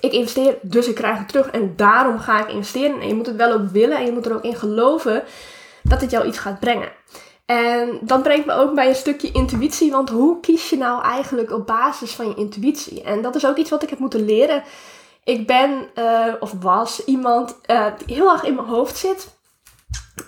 ik 0.00 0.12
investeer, 0.12 0.58
dus 0.62 0.88
ik 0.88 0.94
krijg 0.94 1.18
het 1.18 1.28
terug 1.28 1.50
en 1.50 1.76
daarom 1.76 2.18
ga 2.18 2.40
ik 2.40 2.52
investeren. 2.52 3.00
En 3.00 3.08
je 3.08 3.14
moet 3.14 3.26
het 3.26 3.36
wel 3.36 3.52
ook 3.52 3.68
willen 3.70 3.96
en 3.96 4.04
je 4.04 4.12
moet 4.12 4.26
er 4.26 4.34
ook 4.34 4.44
in 4.44 4.56
geloven 4.56 5.22
dat 5.82 6.00
het 6.00 6.10
jou 6.10 6.26
iets 6.26 6.38
gaat 6.38 6.60
brengen. 6.60 6.88
En 7.46 7.98
dat 8.00 8.22
brengt 8.22 8.46
me 8.46 8.52
ook 8.52 8.74
bij 8.74 8.88
een 8.88 8.94
stukje 8.94 9.32
intuïtie. 9.32 9.90
Want 9.90 10.10
hoe 10.10 10.40
kies 10.40 10.70
je 10.70 10.76
nou 10.76 11.02
eigenlijk 11.02 11.52
op 11.52 11.66
basis 11.66 12.14
van 12.14 12.28
je 12.28 12.34
intuïtie? 12.34 13.02
En 13.02 13.22
dat 13.22 13.34
is 13.34 13.46
ook 13.46 13.56
iets 13.56 13.70
wat 13.70 13.82
ik 13.82 13.90
heb 13.90 13.98
moeten 13.98 14.24
leren. 14.24 14.62
Ik 15.24 15.46
ben, 15.46 15.88
uh, 15.94 16.34
of 16.40 16.52
was, 16.60 17.04
iemand 17.04 17.58
uh, 17.70 17.86
die 18.06 18.16
heel 18.16 18.30
erg 18.30 18.44
in 18.44 18.54
mijn 18.54 18.66
hoofd 18.66 18.96
zit. 18.96 19.37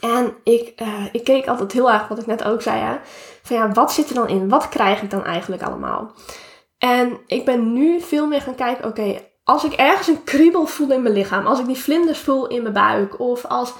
En 0.00 0.34
ik, 0.44 0.80
uh, 0.82 1.04
ik 1.12 1.24
keek 1.24 1.46
altijd 1.46 1.72
heel 1.72 1.90
erg, 1.90 2.08
wat 2.08 2.18
ik 2.18 2.26
net 2.26 2.44
ook 2.44 2.62
zei, 2.62 2.80
hè, 2.80 2.96
van 3.42 3.56
ja, 3.56 3.72
wat 3.72 3.92
zit 3.92 4.08
er 4.08 4.14
dan 4.14 4.28
in? 4.28 4.48
Wat 4.48 4.68
krijg 4.68 5.02
ik 5.02 5.10
dan 5.10 5.24
eigenlijk 5.24 5.62
allemaal? 5.62 6.12
En 6.78 7.18
ik 7.26 7.44
ben 7.44 7.72
nu 7.72 8.00
veel 8.00 8.26
meer 8.26 8.40
gaan 8.40 8.54
kijken, 8.54 8.84
oké, 8.84 9.20
als 9.44 9.64
ik 9.64 9.72
ergens 9.72 10.06
een 10.06 10.24
kriebel 10.24 10.66
voel 10.66 10.90
in 10.90 11.02
mijn 11.02 11.14
lichaam, 11.14 11.46
als 11.46 11.58
ik 11.58 11.66
die 11.66 11.78
vlinders 11.78 12.18
voel 12.18 12.46
in 12.46 12.62
mijn 12.62 12.74
buik, 12.74 13.20
of 13.20 13.44
als 13.44 13.72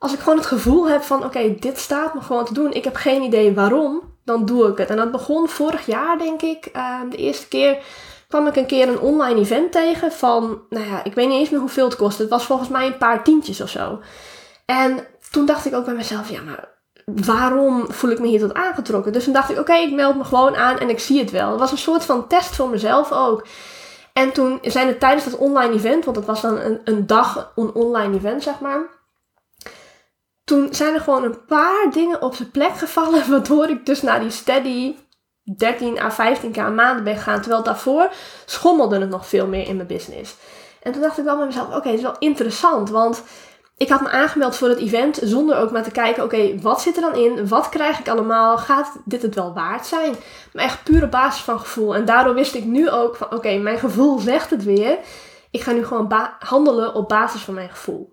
als 0.00 0.12
ik 0.12 0.18
gewoon 0.18 0.38
het 0.38 0.46
gevoel 0.46 0.88
heb 0.88 1.02
van 1.02 1.24
oké, 1.24 1.54
dit 1.58 1.78
staat 1.78 2.14
me 2.14 2.20
gewoon 2.20 2.44
te 2.44 2.54
doen. 2.54 2.72
Ik 2.72 2.84
heb 2.84 2.96
geen 2.96 3.22
idee 3.22 3.54
waarom, 3.54 4.02
dan 4.24 4.44
doe 4.44 4.68
ik 4.68 4.78
het. 4.78 4.90
En 4.90 4.96
dat 4.96 5.10
begon 5.10 5.48
vorig 5.48 5.86
jaar, 5.86 6.18
denk 6.18 6.42
ik. 6.42 6.66
Ehm, 6.66 7.08
de 7.08 7.16
eerste 7.16 7.48
keer 7.48 7.78
kwam 8.28 8.46
ik 8.46 8.56
een 8.56 8.66
keer 8.66 8.88
een 8.88 9.00
online 9.00 9.40
event 9.40 9.72
tegen 9.72 10.12
van, 10.12 10.62
nou 10.68 10.86
ja, 10.86 11.04
ik 11.04 11.14
weet 11.14 11.28
niet 11.28 11.38
eens 11.38 11.50
meer 11.50 11.60
hoeveel 11.60 11.84
het 11.84 11.96
kostte. 11.96 12.22
Het 12.22 12.30
was 12.30 12.44
volgens 12.44 12.68
mij 12.68 12.86
een 12.86 12.98
paar 12.98 13.24
tientjes 13.24 13.60
of 13.60 13.68
zo. 13.68 14.00
En 14.66 15.06
toen 15.30 15.46
dacht 15.46 15.66
ik 15.66 15.74
ook 15.74 15.84
bij 15.84 15.94
mezelf, 15.94 16.30
ja, 16.30 16.42
maar 16.42 16.68
waarom 17.04 17.92
voel 17.92 18.10
ik 18.10 18.18
me 18.18 18.26
hier 18.26 18.40
tot 18.40 18.54
aangetrokken? 18.54 19.12
Dus 19.12 19.24
toen 19.24 19.32
dacht 19.32 19.50
ik, 19.50 19.58
oké, 19.58 19.74
ik 19.74 19.94
meld 19.94 20.16
me 20.16 20.24
gewoon 20.24 20.56
aan 20.56 20.78
en 20.78 20.88
ik 20.88 21.00
zie 21.00 21.20
het 21.20 21.30
wel. 21.30 21.50
Het 21.50 21.58
was 21.58 21.70
een 21.70 21.78
soort 21.78 22.04
van 22.04 22.26
test 22.26 22.56
voor 22.56 22.68
mezelf 22.68 23.12
ook. 23.12 23.46
En 24.12 24.32
toen 24.32 24.58
zijn 24.62 24.88
er 24.88 24.98
tijdens 24.98 25.24
dat 25.24 25.36
online 25.36 25.74
event, 25.74 26.04
want 26.04 26.16
het 26.16 26.26
was 26.26 26.40
dan 26.40 26.58
een, 26.58 26.80
een 26.84 27.06
dag 27.06 27.52
een 27.56 27.74
online 27.74 28.16
event, 28.16 28.42
zeg 28.42 28.60
maar 28.60 28.98
toen 30.50 30.74
zijn 30.74 30.94
er 30.94 31.00
gewoon 31.00 31.24
een 31.24 31.44
paar 31.44 31.90
dingen 31.92 32.22
op 32.22 32.34
zijn 32.34 32.50
plek 32.50 32.76
gevallen, 32.76 33.28
waardoor 33.30 33.68
ik 33.68 33.86
dus 33.86 34.02
naar 34.02 34.20
die 34.20 34.30
steady 34.30 34.96
13 35.56 35.98
à 35.98 36.10
15k 36.10 36.58
aan 36.58 36.74
maanden 36.74 37.04
ben 37.04 37.16
gegaan. 37.16 37.40
Terwijl 37.40 37.62
daarvoor 37.62 38.10
schommelde 38.44 38.98
het 38.98 39.10
nog 39.10 39.26
veel 39.26 39.46
meer 39.46 39.66
in 39.66 39.76
mijn 39.76 39.88
business. 39.88 40.36
En 40.82 40.92
toen 40.92 41.02
dacht 41.02 41.18
ik 41.18 41.24
wel 41.24 41.36
bij 41.36 41.46
mezelf, 41.46 41.76
oké, 41.76 41.88
het 41.88 41.96
is 41.96 42.02
wel 42.02 42.18
interessant, 42.18 42.90
want 42.90 43.22
ik 43.80 43.88
had 43.88 44.00
me 44.00 44.10
aangemeld 44.10 44.56
voor 44.56 44.68
het 44.68 44.78
event 44.78 45.20
zonder 45.22 45.56
ook 45.56 45.70
maar 45.70 45.82
te 45.82 45.90
kijken, 45.90 46.22
oké, 46.22 46.60
wat 46.60 46.80
zit 46.80 46.96
er 46.96 47.02
dan 47.02 47.14
in? 47.14 47.48
Wat 47.48 47.68
krijg 47.68 47.98
ik 47.98 48.08
allemaal? 48.08 48.58
Gaat 48.58 48.92
dit 49.04 49.22
het 49.22 49.34
wel 49.34 49.54
waard 49.54 49.86
zijn? 49.86 50.14
Maar 50.52 50.64
echt 50.64 50.84
pure 50.84 51.08
basis 51.08 51.42
van 51.42 51.58
gevoel. 51.60 51.94
En 51.94 52.04
daardoor 52.04 52.34
wist 52.34 52.54
ik 52.54 52.64
nu 52.64 52.90
ook 52.90 53.16
van, 53.16 53.32
oké, 53.32 53.56
mijn 53.56 53.78
gevoel 53.78 54.18
zegt 54.18 54.50
het 54.50 54.64
weer. 54.64 54.98
Ik 55.50 55.60
ga 55.60 55.72
nu 55.72 55.84
gewoon 55.84 56.14
handelen 56.38 56.94
op 56.94 57.08
basis 57.08 57.40
van 57.40 57.54
mijn 57.54 57.68
gevoel. 57.68 58.12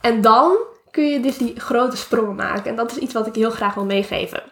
En 0.00 0.20
dan 0.20 0.56
kun 0.90 1.04
je 1.04 1.20
dus 1.20 1.38
die 1.38 1.60
grote 1.60 1.96
sprongen 1.96 2.34
maken. 2.34 2.70
En 2.70 2.76
dat 2.76 2.90
is 2.90 2.96
iets 2.96 3.14
wat 3.14 3.26
ik 3.26 3.34
heel 3.34 3.50
graag 3.50 3.74
wil 3.74 3.84
meegeven. 3.84 4.42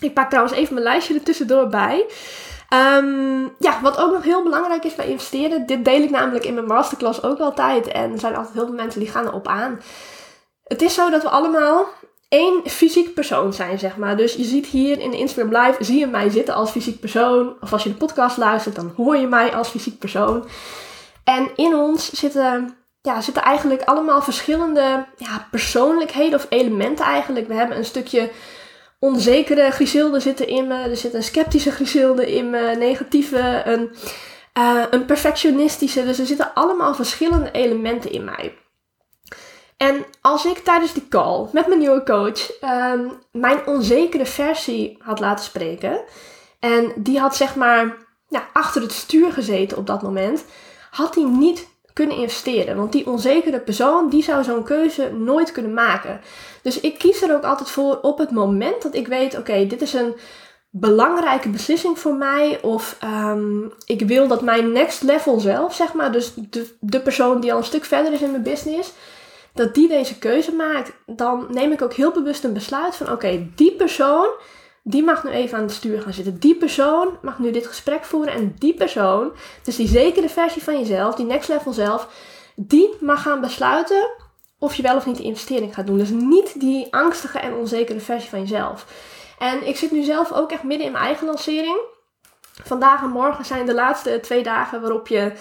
Ik 0.00 0.14
pak 0.14 0.28
trouwens 0.28 0.56
even 0.56 0.74
mijn 0.74 0.86
lijstje 0.86 1.14
er 1.14 1.22
tussendoor 1.22 1.68
bij. 1.68 2.06
Ehm, 2.68 3.42
ja, 3.58 3.80
wat 3.82 3.98
ook 3.98 4.12
nog 4.12 4.22
heel 4.22 4.42
belangrijk 4.42 4.84
is 4.84 4.94
bij 4.94 5.08
investeren. 5.08 5.66
Dit 5.66 5.84
deel 5.84 6.02
ik 6.02 6.10
namelijk 6.10 6.44
in 6.44 6.54
mijn 6.54 6.66
masterclass 6.66 7.22
ook 7.22 7.38
altijd. 7.38 7.86
En 7.86 8.12
er 8.12 8.18
zijn 8.18 8.36
altijd 8.36 8.54
heel 8.54 8.66
veel 8.66 8.74
mensen 8.74 9.00
die 9.00 9.10
gaan 9.10 9.26
erop 9.26 9.48
aan. 9.48 9.80
Het 10.64 10.82
is 10.82 10.94
zo 10.94 11.10
dat 11.10 11.22
we 11.22 11.28
allemaal 11.28 11.86
één 12.28 12.60
fysiek 12.64 13.14
persoon 13.14 13.52
zijn, 13.52 13.78
zeg 13.78 13.96
maar. 13.96 14.16
Dus 14.16 14.34
je 14.34 14.44
ziet 14.44 14.66
hier 14.66 15.00
in 15.00 15.10
de 15.10 15.18
Instagram 15.18 15.62
Live, 15.62 15.84
zie 15.84 15.98
je 15.98 16.06
mij 16.06 16.28
zitten 16.30 16.54
als 16.54 16.70
fysiek 16.70 17.00
persoon. 17.00 17.56
Of 17.60 17.72
als 17.72 17.82
je 17.82 17.88
de 17.88 17.96
podcast 17.96 18.36
luistert, 18.36 18.74
dan 18.74 18.92
hoor 18.96 19.16
je 19.16 19.26
mij 19.26 19.54
als 19.54 19.68
fysiek 19.68 19.98
persoon. 19.98 20.48
En 21.24 21.50
in 21.56 21.74
ons 21.74 22.10
zitten, 22.12 22.76
ja, 23.02 23.20
zitten 23.20 23.42
eigenlijk 23.42 23.82
allemaal 23.82 24.22
verschillende 24.22 25.06
ja, 25.16 25.46
persoonlijkheden 25.50 26.38
of 26.38 26.46
elementen 26.48 27.04
eigenlijk. 27.04 27.48
We 27.48 27.54
hebben 27.54 27.76
een 27.76 27.84
stukje 27.84 28.30
onzekere 28.98 29.70
Griselde 29.70 30.20
zitten 30.20 30.48
in 30.48 30.66
me. 30.66 30.74
Er 30.74 30.96
zit 30.96 31.14
een 31.14 31.22
sceptische 31.22 31.70
Griselde 31.70 32.32
in 32.32 32.50
me. 32.50 32.74
Negatieve, 32.78 33.62
een, 33.64 33.90
uh, 34.58 34.84
een 34.90 35.04
perfectionistische. 35.04 36.04
Dus 36.04 36.18
er 36.18 36.26
zitten 36.26 36.54
allemaal 36.54 36.94
verschillende 36.94 37.50
elementen 37.50 38.12
in 38.12 38.24
mij. 38.24 38.54
En 39.76 40.04
als 40.20 40.44
ik 40.44 40.58
tijdens 40.58 40.92
die 40.92 41.08
call 41.08 41.48
met 41.52 41.66
mijn 41.66 41.78
nieuwe 41.78 42.02
coach 42.02 42.62
um, 42.62 43.12
mijn 43.32 43.66
onzekere 43.66 44.26
versie 44.26 44.96
had 44.98 45.20
laten 45.20 45.44
spreken. 45.44 46.00
En 46.60 46.92
die 46.96 47.18
had 47.18 47.36
zeg 47.36 47.56
maar 47.56 47.96
achter 48.52 48.82
het 48.82 48.92
stuur 48.92 49.32
gezeten 49.32 49.76
op 49.76 49.86
dat 49.86 50.02
moment. 50.02 50.44
Had 50.90 51.14
hij 51.14 51.24
niet 51.24 51.67
kunnen 51.98 52.16
investeren. 52.16 52.76
Want 52.76 52.92
die 52.92 53.06
onzekere 53.06 53.60
persoon, 53.60 54.08
die 54.08 54.22
zou 54.22 54.44
zo'n 54.44 54.64
keuze 54.64 55.10
nooit 55.12 55.52
kunnen 55.52 55.74
maken. 55.74 56.20
Dus 56.62 56.80
ik 56.80 56.98
kies 56.98 57.22
er 57.22 57.34
ook 57.34 57.42
altijd 57.44 57.70
voor 57.70 57.98
op 58.02 58.18
het 58.18 58.30
moment 58.30 58.82
dat 58.82 58.94
ik 58.94 59.06
weet, 59.06 59.38
oké, 59.38 59.66
dit 59.66 59.82
is 59.82 59.92
een 59.92 60.14
belangrijke 60.70 61.48
beslissing 61.48 61.98
voor 61.98 62.14
mij. 62.14 62.58
Of 62.62 62.98
um, 63.04 63.72
ik 63.84 64.00
wil 64.00 64.28
dat 64.28 64.42
mijn 64.42 64.72
next 64.72 65.02
level 65.02 65.40
zelf, 65.40 65.74
zeg 65.74 65.92
maar, 65.92 66.12
dus 66.12 66.34
de, 66.34 66.76
de 66.80 67.00
persoon 67.00 67.40
die 67.40 67.52
al 67.52 67.58
een 67.58 67.64
stuk 67.64 67.84
verder 67.84 68.12
is 68.12 68.22
in 68.22 68.30
mijn 68.30 68.42
business, 68.42 68.92
dat 69.54 69.74
die 69.74 69.88
deze 69.88 70.18
keuze 70.18 70.52
maakt. 70.52 70.92
Dan 71.06 71.46
neem 71.50 71.72
ik 71.72 71.82
ook 71.82 71.94
heel 71.94 72.12
bewust 72.12 72.44
een 72.44 72.52
besluit 72.52 72.96
van, 72.96 73.12
oké, 73.12 73.48
die 73.54 73.72
persoon 73.72 74.28
die 74.90 75.04
mag 75.04 75.24
nu 75.24 75.30
even 75.30 75.58
aan 75.58 75.64
het 75.64 75.72
stuur 75.72 76.02
gaan 76.02 76.12
zitten. 76.12 76.38
Die 76.38 76.54
persoon 76.54 77.18
mag 77.22 77.38
nu 77.38 77.50
dit 77.50 77.66
gesprek 77.66 78.04
voeren. 78.04 78.32
En 78.32 78.54
die 78.58 78.74
persoon, 78.74 79.32
dus 79.62 79.76
die 79.76 79.88
zekere 79.88 80.28
versie 80.28 80.62
van 80.62 80.78
jezelf, 80.78 81.14
die 81.14 81.26
next 81.26 81.48
level 81.48 81.72
zelf, 81.72 82.08
die 82.56 82.94
mag 83.00 83.22
gaan 83.22 83.40
besluiten 83.40 84.10
of 84.58 84.74
je 84.74 84.82
wel 84.82 84.96
of 84.96 85.06
niet 85.06 85.16
de 85.16 85.22
investering 85.22 85.74
gaat 85.74 85.86
doen. 85.86 85.98
Dus 85.98 86.10
niet 86.10 86.60
die 86.60 86.94
angstige 86.94 87.38
en 87.38 87.54
onzekere 87.54 88.00
versie 88.00 88.30
van 88.30 88.40
jezelf. 88.40 88.86
En 89.38 89.66
ik 89.66 89.76
zit 89.76 89.90
nu 89.90 90.02
zelf 90.02 90.32
ook 90.32 90.50
echt 90.50 90.62
midden 90.62 90.86
in 90.86 90.92
mijn 90.92 91.04
eigen 91.04 91.26
lancering. 91.26 91.80
Vandaag 92.64 93.02
en 93.02 93.08
morgen 93.08 93.44
zijn 93.44 93.66
de 93.66 93.74
laatste 93.74 94.20
twee 94.20 94.42
dagen 94.42 94.80
waarop 94.80 95.08
je 95.08 95.32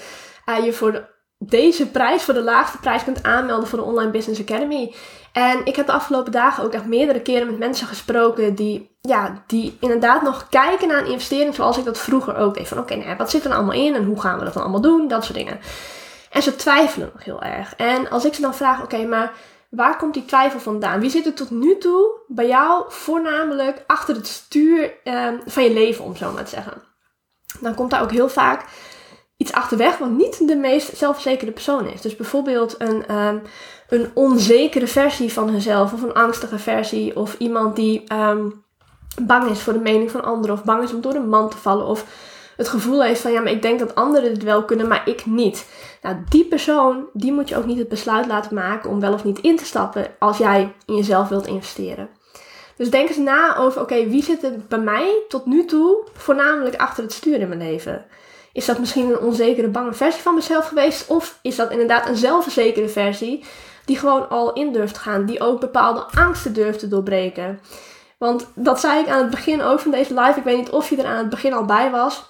uh, 0.45 0.65
je 0.65 0.73
voor 0.73 0.91
de 0.91 1.05
deze 1.37 1.87
prijs 1.87 2.23
voor 2.23 2.33
de 2.33 2.43
laagste 2.43 2.77
prijs 2.77 3.03
kunt 3.03 3.23
aanmelden 3.23 3.67
voor 3.67 3.79
de 3.79 3.85
Online 3.85 4.11
Business 4.11 4.41
Academy. 4.41 4.93
En 5.31 5.65
ik 5.65 5.75
heb 5.75 5.85
de 5.85 5.91
afgelopen 5.91 6.31
dagen 6.31 6.63
ook 6.63 6.73
echt 6.73 6.85
meerdere 6.85 7.21
keren 7.21 7.47
met 7.47 7.59
mensen 7.59 7.87
gesproken 7.87 8.55
die, 8.55 8.97
ja, 9.01 9.43
die 9.47 9.77
inderdaad 9.79 10.21
nog 10.21 10.49
kijken 10.49 10.87
naar 10.87 10.97
een 10.97 11.11
investering 11.11 11.55
zoals 11.55 11.77
ik 11.77 11.85
dat 11.85 11.97
vroeger 11.97 12.35
ook 12.35 12.53
deed. 12.53 12.67
Van 12.67 12.79
oké, 12.79 12.95
nou, 12.95 13.17
wat 13.17 13.29
zit 13.29 13.43
er 13.43 13.49
nou 13.49 13.61
allemaal 13.61 13.81
in 13.81 13.95
en 13.95 14.05
hoe 14.05 14.21
gaan 14.21 14.39
we 14.39 14.43
dat 14.43 14.53
dan 14.53 14.63
allemaal 14.63 14.81
doen? 14.81 15.07
Dat 15.07 15.23
soort 15.23 15.37
dingen. 15.37 15.59
En 16.31 16.41
ze 16.41 16.55
twijfelen 16.55 17.09
nog 17.13 17.23
heel 17.23 17.41
erg. 17.41 17.75
En 17.75 18.09
als 18.09 18.25
ik 18.25 18.33
ze 18.33 18.41
dan 18.41 18.55
vraag, 18.55 18.83
oké, 18.83 19.05
maar 19.05 19.31
waar 19.69 19.97
komt 19.97 20.13
die 20.13 20.25
twijfel 20.25 20.59
vandaan? 20.59 20.99
Wie 20.99 21.09
zit 21.09 21.25
er 21.25 21.33
tot 21.33 21.49
nu 21.49 21.77
toe 21.77 22.09
bij 22.27 22.47
jou 22.47 22.85
voornamelijk 22.87 23.83
achter 23.87 24.15
het 24.15 24.27
stuur 24.27 24.93
eh, 25.03 25.27
van 25.45 25.63
je 25.63 25.73
leven, 25.73 26.05
om 26.05 26.15
zo 26.15 26.31
maar 26.31 26.43
te 26.43 26.49
zeggen? 26.49 26.83
Dan 27.59 27.75
komt 27.75 27.91
daar 27.91 28.01
ook 28.01 28.11
heel 28.11 28.29
vaak 28.29 28.65
iets 29.37 29.51
achterweg 29.51 29.97
wat 29.97 30.09
niet 30.09 30.47
de 30.47 30.55
meest 30.55 30.97
zelfverzekerde 30.97 31.53
persoon 31.53 31.87
is. 31.87 32.01
Dus 32.01 32.15
bijvoorbeeld 32.15 32.75
een, 32.77 33.15
um, 33.15 33.41
een 33.89 34.11
onzekere 34.13 34.87
versie 34.87 35.33
van 35.33 35.49
hunzelf 35.49 35.93
of 35.93 36.01
een 36.01 36.13
angstige 36.13 36.59
versie 36.59 37.15
of 37.15 37.35
iemand 37.37 37.75
die 37.75 38.03
um, 38.13 38.63
bang 39.21 39.49
is 39.49 39.61
voor 39.61 39.73
de 39.73 39.79
mening 39.79 40.11
van 40.11 40.23
anderen 40.23 40.55
of 40.55 40.63
bang 40.63 40.83
is 40.83 40.93
om 40.93 41.01
door 41.01 41.13
de 41.13 41.19
man 41.19 41.49
te 41.49 41.57
vallen 41.57 41.85
of 41.85 42.05
het 42.57 42.67
gevoel 42.67 43.03
heeft 43.03 43.21
van 43.21 43.31
ja, 43.31 43.41
maar 43.41 43.51
ik 43.51 43.61
denk 43.61 43.79
dat 43.79 43.95
anderen 43.95 44.29
het 44.29 44.43
wel 44.43 44.65
kunnen, 44.65 44.87
maar 44.87 45.09
ik 45.09 45.25
niet. 45.25 45.65
Nou, 46.01 46.15
die 46.29 46.45
persoon, 46.45 47.05
die 47.13 47.31
moet 47.31 47.49
je 47.49 47.57
ook 47.57 47.65
niet 47.65 47.77
het 47.77 47.87
besluit 47.87 48.27
laten 48.27 48.55
maken 48.55 48.89
om 48.89 48.99
wel 48.99 49.13
of 49.13 49.23
niet 49.23 49.39
in 49.39 49.55
te 49.55 49.65
stappen 49.65 50.07
als 50.19 50.37
jij 50.37 50.73
in 50.85 50.95
jezelf 50.95 51.27
wilt 51.27 51.47
investeren. 51.47 52.09
Dus 52.77 52.89
denk 52.89 53.09
eens 53.09 53.17
na 53.17 53.57
over, 53.57 53.81
oké, 53.81 54.07
wie 54.07 54.23
zit 54.23 54.43
er 54.43 54.53
bij 54.67 54.79
mij 54.79 55.23
tot 55.27 55.45
nu 55.45 55.65
toe 55.65 56.05
voornamelijk 56.13 56.75
achter 56.75 57.03
het 57.03 57.13
stuur 57.13 57.39
in 57.39 57.47
mijn 57.47 57.61
leven? 57.61 58.05
Is 58.57 58.65
dat 58.65 58.79
misschien 58.79 59.09
een 59.09 59.19
onzekere, 59.19 59.67
bange 59.67 59.93
versie 59.93 60.21
van 60.21 60.35
mezelf 60.35 60.67
geweest? 60.67 61.07
Of 61.07 61.39
is 61.41 61.55
dat 61.55 61.71
inderdaad 61.71 62.07
een 62.07 62.15
zelfverzekerde 62.15 62.89
versie 62.89 63.45
die 63.85 63.97
gewoon 63.97 64.29
al 64.29 64.53
in 64.53 64.73
durft 64.73 64.97
gaan, 64.97 65.25
die 65.25 65.41
ook 65.41 65.59
bepaalde 65.59 66.05
angsten 66.19 66.53
durft 66.53 66.79
te 66.79 66.87
doorbreken? 66.87 67.59
Want 68.17 68.47
dat 68.55 68.79
zei 68.79 68.99
ik 68.99 69.07
aan 69.07 69.21
het 69.21 69.29
begin 69.29 69.61
ook 69.61 69.79
van 69.79 69.91
deze 69.91 70.13
live. 70.13 70.37
Ik 70.37 70.43
weet 70.43 70.57
niet 70.57 70.69
of 70.69 70.89
je 70.89 70.97
er 70.97 71.05
aan 71.05 71.17
het 71.17 71.29
begin 71.29 71.53
al 71.53 71.65
bij 71.65 71.91
was. 71.91 72.29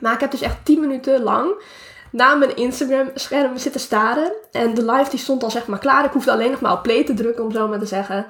Maar 0.00 0.12
ik 0.14 0.20
heb 0.20 0.30
dus 0.30 0.40
echt 0.40 0.64
10 0.64 0.80
minuten 0.80 1.22
lang 1.22 1.62
naar 2.10 2.38
mijn 2.38 2.56
Instagram 2.56 3.10
scherm 3.14 3.58
zitten 3.58 3.80
staren. 3.80 4.32
En 4.52 4.74
de 4.74 4.92
live 4.92 5.10
die 5.10 5.18
stond 5.18 5.42
al 5.42 5.50
zeg 5.50 5.66
maar 5.66 5.78
klaar. 5.78 6.04
Ik 6.04 6.12
hoefde 6.12 6.32
alleen 6.32 6.50
nog 6.50 6.60
maar 6.60 6.72
op 6.72 6.82
play 6.82 7.04
te 7.04 7.14
drukken 7.14 7.44
om 7.44 7.52
zo 7.52 7.68
maar 7.68 7.78
te 7.78 7.86
zeggen. 7.86 8.26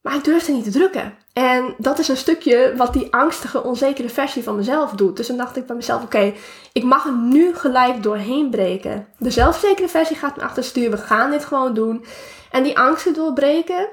Maar 0.00 0.14
ik 0.14 0.24
durfde 0.24 0.52
niet 0.52 0.64
te 0.64 0.70
drukken. 0.70 1.14
En 1.34 1.74
dat 1.78 1.98
is 1.98 2.08
een 2.08 2.16
stukje 2.16 2.72
wat 2.76 2.92
die 2.92 3.12
angstige, 3.14 3.62
onzekere 3.62 4.08
versie 4.08 4.42
van 4.42 4.56
mezelf 4.56 4.90
doet. 4.90 5.16
Dus 5.16 5.26
dan 5.26 5.36
dacht 5.36 5.56
ik 5.56 5.66
bij 5.66 5.76
mezelf: 5.76 6.02
oké, 6.02 6.32
ik 6.72 6.84
mag 6.84 7.06
er 7.06 7.12
nu 7.12 7.54
gelijk 7.54 8.02
doorheen 8.02 8.50
breken. 8.50 9.06
De 9.18 9.30
zelfverzekerde 9.30 9.90
versie 9.90 10.16
gaat 10.16 10.36
me 10.36 10.42
achtersturen. 10.42 10.90
We 10.90 10.96
gaan 10.96 11.30
dit 11.30 11.44
gewoon 11.44 11.74
doen. 11.74 12.04
En 12.50 12.62
die 12.62 12.78
angsten 12.78 13.14
doorbreken, 13.14 13.88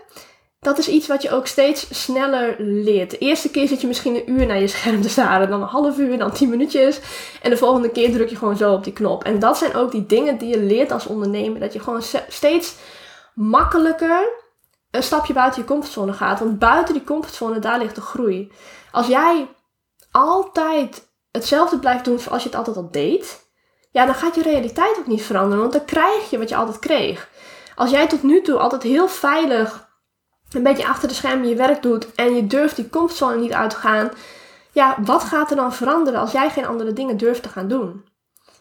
dat 0.59 0.77
is 0.77 0.87
iets 0.87 1.07
wat 1.07 1.21
je 1.21 1.31
ook 1.31 1.47
steeds 1.47 2.03
sneller 2.03 2.55
leert. 2.59 3.11
De 3.11 3.17
eerste 3.17 3.49
keer 3.49 3.67
zit 3.67 3.81
je 3.81 3.87
misschien 3.87 4.15
een 4.15 4.31
uur 4.31 4.45
naar 4.45 4.59
je 4.59 4.67
scherm 4.67 5.01
te 5.01 5.09
staren, 5.09 5.49
dan 5.49 5.61
een 5.61 5.67
half 5.67 5.97
uur, 5.97 6.17
dan 6.17 6.31
tien 6.31 6.49
minuutjes. 6.49 6.99
En 7.41 7.49
de 7.49 7.57
volgende 7.57 7.89
keer 7.89 8.11
druk 8.11 8.29
je 8.29 8.35
gewoon 8.35 8.57
zo 8.57 8.73
op 8.73 8.83
die 8.83 8.93
knop. 8.93 9.23
En 9.23 9.39
dat 9.39 9.57
zijn 9.57 9.75
ook 9.75 9.91
die 9.91 10.05
dingen 10.05 10.37
die 10.37 10.49
je 10.49 10.63
leert 10.63 10.91
als 10.91 11.05
ondernemer. 11.05 11.59
Dat 11.59 11.73
je 11.73 11.79
gewoon 11.79 12.01
steeds 12.27 12.75
makkelijker 13.33 14.49
een 14.91 15.03
stapje 15.03 15.33
buiten 15.33 15.61
je 15.61 15.67
comfortzone 15.67 16.13
gaat. 16.13 16.39
Want 16.39 16.59
buiten 16.59 16.93
die 16.93 17.03
comfortzone, 17.03 17.59
daar 17.59 17.79
ligt 17.79 17.95
de 17.95 18.01
groei. 18.01 18.51
Als 18.91 19.07
jij 19.07 19.47
altijd 20.11 21.09
hetzelfde 21.31 21.79
blijft 21.79 22.05
doen 22.05 22.19
zoals 22.19 22.43
je 22.43 22.49
het 22.49 22.57
altijd 22.57 22.77
al 22.77 22.91
deed, 22.91 23.49
ja, 23.91 24.05
dan 24.05 24.15
gaat 24.15 24.35
je 24.35 24.41
realiteit 24.41 24.97
ook 24.99 25.07
niet 25.07 25.23
veranderen. 25.23 25.59
Want 25.59 25.73
dan 25.73 25.85
krijg 25.85 26.29
je 26.29 26.37
wat 26.37 26.49
je 26.49 26.55
altijd 26.55 26.79
kreeg. 26.79 27.29
Als 27.75 27.89
jij 27.89 28.07
tot 28.07 28.23
nu 28.23 28.41
toe 28.41 28.57
altijd 28.57 28.83
heel 28.83 29.07
veilig 29.07 29.89
een 30.51 30.63
beetje 30.63 30.87
achter 30.87 31.07
de 31.07 31.13
schermen 31.13 31.47
je 31.47 31.55
werk 31.55 31.81
doet 31.81 32.15
en 32.15 32.35
je 32.35 32.47
durft 32.47 32.75
die 32.75 32.89
comfortzone 32.89 33.37
niet 33.37 33.53
uit 33.53 33.69
te 33.69 33.75
gaan, 33.75 34.11
ja, 34.71 34.97
wat 35.01 35.23
gaat 35.23 35.49
er 35.49 35.55
dan 35.55 35.73
veranderen 35.73 36.19
als 36.19 36.31
jij 36.31 36.49
geen 36.49 36.65
andere 36.65 36.93
dingen 36.93 37.17
durft 37.17 37.43
te 37.43 37.49
gaan 37.49 37.67
doen? 37.67 38.05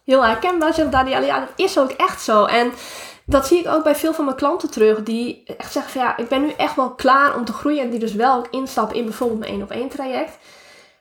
Heel 0.04 0.24
herkenbaar, 0.24 0.74
zegt 0.74 0.92
Danielle. 0.92 1.26
Ja, 1.26 1.38
dat 1.38 1.48
is 1.56 1.78
ook 1.78 1.90
echt 1.90 2.22
zo. 2.22 2.44
En 2.44 2.72
dat 3.30 3.46
zie 3.46 3.58
ik 3.58 3.68
ook 3.68 3.82
bij 3.82 3.94
veel 3.94 4.12
van 4.12 4.24
mijn 4.24 4.36
klanten 4.36 4.70
terug. 4.70 5.02
Die 5.02 5.42
echt 5.56 5.72
zeggen 5.72 5.92
van 5.92 6.02
ja, 6.02 6.16
ik 6.16 6.28
ben 6.28 6.42
nu 6.42 6.50
echt 6.56 6.76
wel 6.76 6.90
klaar 6.90 7.36
om 7.36 7.44
te 7.44 7.52
groeien. 7.52 7.82
En 7.82 7.90
die 7.90 7.98
dus 7.98 8.14
wel 8.14 8.36
ook 8.36 8.48
instappen 8.50 8.96
in 8.96 9.04
bijvoorbeeld 9.04 9.38
mijn 9.38 9.52
één 9.52 9.62
op 9.62 9.70
één 9.70 9.88
traject. 9.88 10.38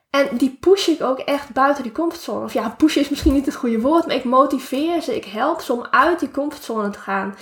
En 0.09 0.27
die 0.31 0.57
push 0.59 0.87
ik 0.87 1.01
ook 1.01 1.19
echt 1.19 1.53
buiten 1.53 1.83
die 1.83 1.91
comfortzone. 1.91 2.45
Of 2.45 2.53
ja, 2.53 2.69
push 2.77 2.95
is 2.95 3.09
misschien 3.09 3.33
niet 3.33 3.45
het 3.45 3.55
goede 3.55 3.79
woord. 3.79 4.07
Maar 4.07 4.15
ik 4.15 4.23
motiveer 4.23 5.01
ze. 5.01 5.15
Ik 5.15 5.25
help 5.25 5.61
ze 5.61 5.73
om 5.73 5.87
uit 5.91 6.19
die 6.19 6.31
comfortzone 6.31 6.89
te 6.89 6.99
gaan 6.99 7.35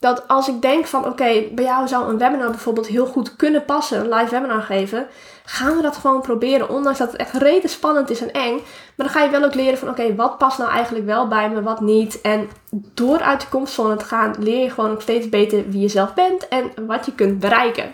dat 0.00 0.28
als 0.28 0.48
ik 0.48 0.62
denk 0.62 0.86
van 0.86 1.06
oké, 1.06 1.42
bij 1.52 1.64
jou 1.64 1.88
zou 1.88 2.08
een 2.08 2.18
webinar 2.18 2.50
bijvoorbeeld 2.50 2.86
heel 2.86 3.06
goed 3.06 3.36
kunnen 3.36 3.64
passen, 3.64 4.00
een 4.00 4.14
live 4.14 4.30
webinar 4.30 4.62
geven, 4.62 5.06
gaan 5.50 5.76
we 5.76 5.82
dat 5.82 5.96
gewoon 5.96 6.20
proberen. 6.20 6.68
Ondanks 6.68 6.98
dat 6.98 7.12
het 7.12 7.20
echt 7.20 7.32
rete 7.32 7.68
spannend 7.68 8.10
is 8.10 8.20
en 8.20 8.32
eng. 8.32 8.54
Maar 8.96 9.06
dan 9.06 9.08
ga 9.08 9.22
je 9.22 9.30
wel 9.30 9.44
ook 9.44 9.54
leren 9.54 9.78
van 9.78 9.88
oké, 9.88 10.14
wat 10.14 10.38
past 10.38 10.58
nou 10.58 10.70
eigenlijk 10.70 11.06
wel 11.06 11.28
bij 11.28 11.50
me, 11.50 11.62
wat 11.62 11.80
niet. 11.80 12.20
En 12.20 12.50
door 12.70 13.20
uit 13.20 13.40
de 13.40 13.48
comfortzone 13.48 13.96
te 13.96 14.04
gaan, 14.04 14.34
leer 14.38 14.62
je 14.62 14.70
gewoon 14.70 14.90
nog 14.90 15.02
steeds 15.02 15.28
beter 15.28 15.70
wie 15.70 15.80
je 15.80 15.88
zelf 15.88 16.14
bent 16.14 16.48
en 16.48 16.86
wat 16.86 17.06
je 17.06 17.14
kunt 17.14 17.38
bereiken. 17.38 17.92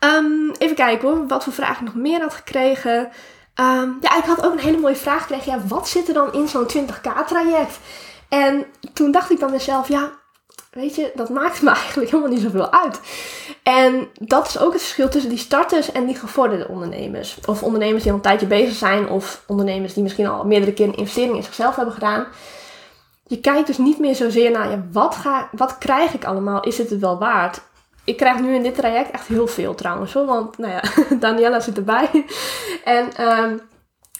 Um, 0.00 0.52
even 0.58 0.76
kijken 0.76 1.08
hoor, 1.08 1.26
wat 1.26 1.44
voor 1.44 1.52
vragen 1.52 1.86
ik 1.86 1.94
nog 1.94 2.02
meer 2.02 2.20
had 2.20 2.34
gekregen. 2.34 2.98
Um, 3.60 3.98
ja, 4.00 4.16
ik 4.16 4.24
had 4.24 4.44
ook 4.44 4.52
een 4.52 4.58
hele 4.58 4.78
mooie 4.80 4.96
vraag 4.96 5.20
gekregen. 5.20 5.52
Ja, 5.52 5.66
wat 5.66 5.88
zit 5.88 6.08
er 6.08 6.14
dan 6.14 6.32
in 6.32 6.48
zo'n 6.48 6.70
20k 6.76 7.26
traject? 7.26 7.78
En 8.28 8.66
toen 8.92 9.10
dacht 9.10 9.30
ik 9.30 9.40
dan 9.40 9.50
mezelf, 9.50 9.88
ja, 9.88 10.10
weet 10.70 10.94
je, 10.94 11.12
dat 11.14 11.28
maakt 11.28 11.62
me 11.62 11.70
eigenlijk 11.80 12.10
helemaal 12.10 12.32
niet 12.32 12.42
zoveel 12.42 12.72
uit. 12.72 13.00
En 13.64 14.08
dat 14.20 14.46
is 14.46 14.58
ook 14.58 14.72
het 14.72 14.82
verschil 14.82 15.08
tussen 15.08 15.30
die 15.30 15.38
starters 15.38 15.92
en 15.92 16.06
die 16.06 16.14
gevorderde 16.14 16.68
ondernemers. 16.68 17.38
Of 17.46 17.62
ondernemers 17.62 18.02
die 18.02 18.12
al 18.12 18.16
een 18.16 18.24
tijdje 18.24 18.46
bezig 18.46 18.74
zijn, 18.74 19.08
of 19.08 19.42
ondernemers 19.46 19.94
die 19.94 20.02
misschien 20.02 20.26
al 20.26 20.44
meerdere 20.44 20.72
keren 20.72 20.92
een 20.92 20.98
investering 20.98 21.36
in 21.36 21.42
zichzelf 21.42 21.76
hebben 21.76 21.94
gedaan. 21.94 22.26
je 23.26 23.40
kijkt 23.40 23.66
dus 23.66 23.78
niet 23.78 23.98
meer 23.98 24.14
zozeer 24.14 24.50
naar 24.50 24.70
ja, 24.70 24.84
wat, 24.92 25.14
ga, 25.14 25.48
wat 25.52 25.78
krijg 25.78 26.12
ik 26.12 26.24
allemaal? 26.24 26.62
Is 26.62 26.78
het 26.78 26.90
het 26.90 27.00
wel 27.00 27.18
waard? 27.18 27.60
Ik 28.04 28.16
krijg 28.16 28.40
nu 28.40 28.54
in 28.54 28.62
dit 28.62 28.74
traject 28.74 29.10
echt 29.10 29.26
heel 29.26 29.46
veel 29.46 29.74
trouwens 29.74 30.12
hoor. 30.12 30.26
Want 30.26 30.58
nou 30.58 30.72
ja, 30.72 30.82
Daniela 31.20 31.60
zit 31.60 31.76
erbij. 31.76 32.24
En 32.84 33.28
um, 33.28 33.60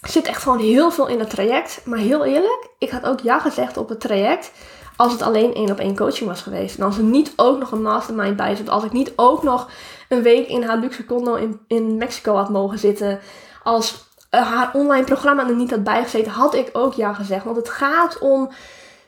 zit 0.01 0.27
echt 0.27 0.41
gewoon 0.41 0.59
heel 0.59 0.91
veel 0.91 1.07
in 1.07 1.19
het 1.19 1.29
traject. 1.29 1.81
Maar 1.83 1.99
heel 1.99 2.25
eerlijk, 2.25 2.67
ik 2.77 2.89
had 2.89 3.05
ook 3.05 3.19
ja 3.19 3.39
gezegd 3.39 3.77
op 3.77 3.89
het 3.89 3.99
traject. 3.99 4.51
Als 4.97 5.11
het 5.11 5.21
alleen 5.21 5.53
één 5.53 5.71
op 5.71 5.79
één 5.79 5.95
coaching 5.95 6.29
was 6.29 6.41
geweest. 6.41 6.77
En 6.77 6.85
als 6.85 6.97
er 6.97 7.03
niet 7.03 7.33
ook 7.35 7.59
nog 7.59 7.71
een 7.71 7.81
mastermind 7.81 8.35
bij 8.35 8.55
zit. 8.55 8.69
Als 8.69 8.83
ik 8.83 8.91
niet 8.91 9.13
ook 9.15 9.43
nog 9.43 9.69
een 10.09 10.21
week 10.21 10.47
in 10.47 10.63
haar 10.63 10.77
luxe 10.77 11.05
condo 11.05 11.33
in, 11.33 11.59
in 11.67 11.97
Mexico 11.97 12.35
had 12.35 12.49
mogen 12.49 12.79
zitten. 12.79 13.19
Als 13.63 14.07
uh, 14.31 14.51
haar 14.51 14.69
online 14.73 15.05
programma 15.05 15.47
er 15.47 15.55
niet 15.55 15.71
had 15.71 15.83
bijgezeten, 15.83 16.31
had 16.31 16.53
ik 16.53 16.69
ook 16.73 16.93
ja 16.93 17.13
gezegd. 17.13 17.43
Want 17.43 17.57
het 17.57 17.69
gaat 17.69 18.19
om 18.19 18.51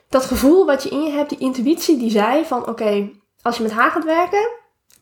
dat 0.08 0.24
gevoel 0.24 0.66
wat 0.66 0.82
je 0.82 0.88
in 0.88 1.02
je 1.02 1.10
hebt, 1.10 1.28
die 1.28 1.38
intuïtie 1.38 1.98
die 1.98 2.10
zei 2.10 2.44
van 2.44 2.66
oké, 2.68 3.10
als 3.42 3.56
je 3.56 3.62
met 3.62 3.72
haar 3.72 3.90
gaat 3.90 4.04
werken, 4.04 4.48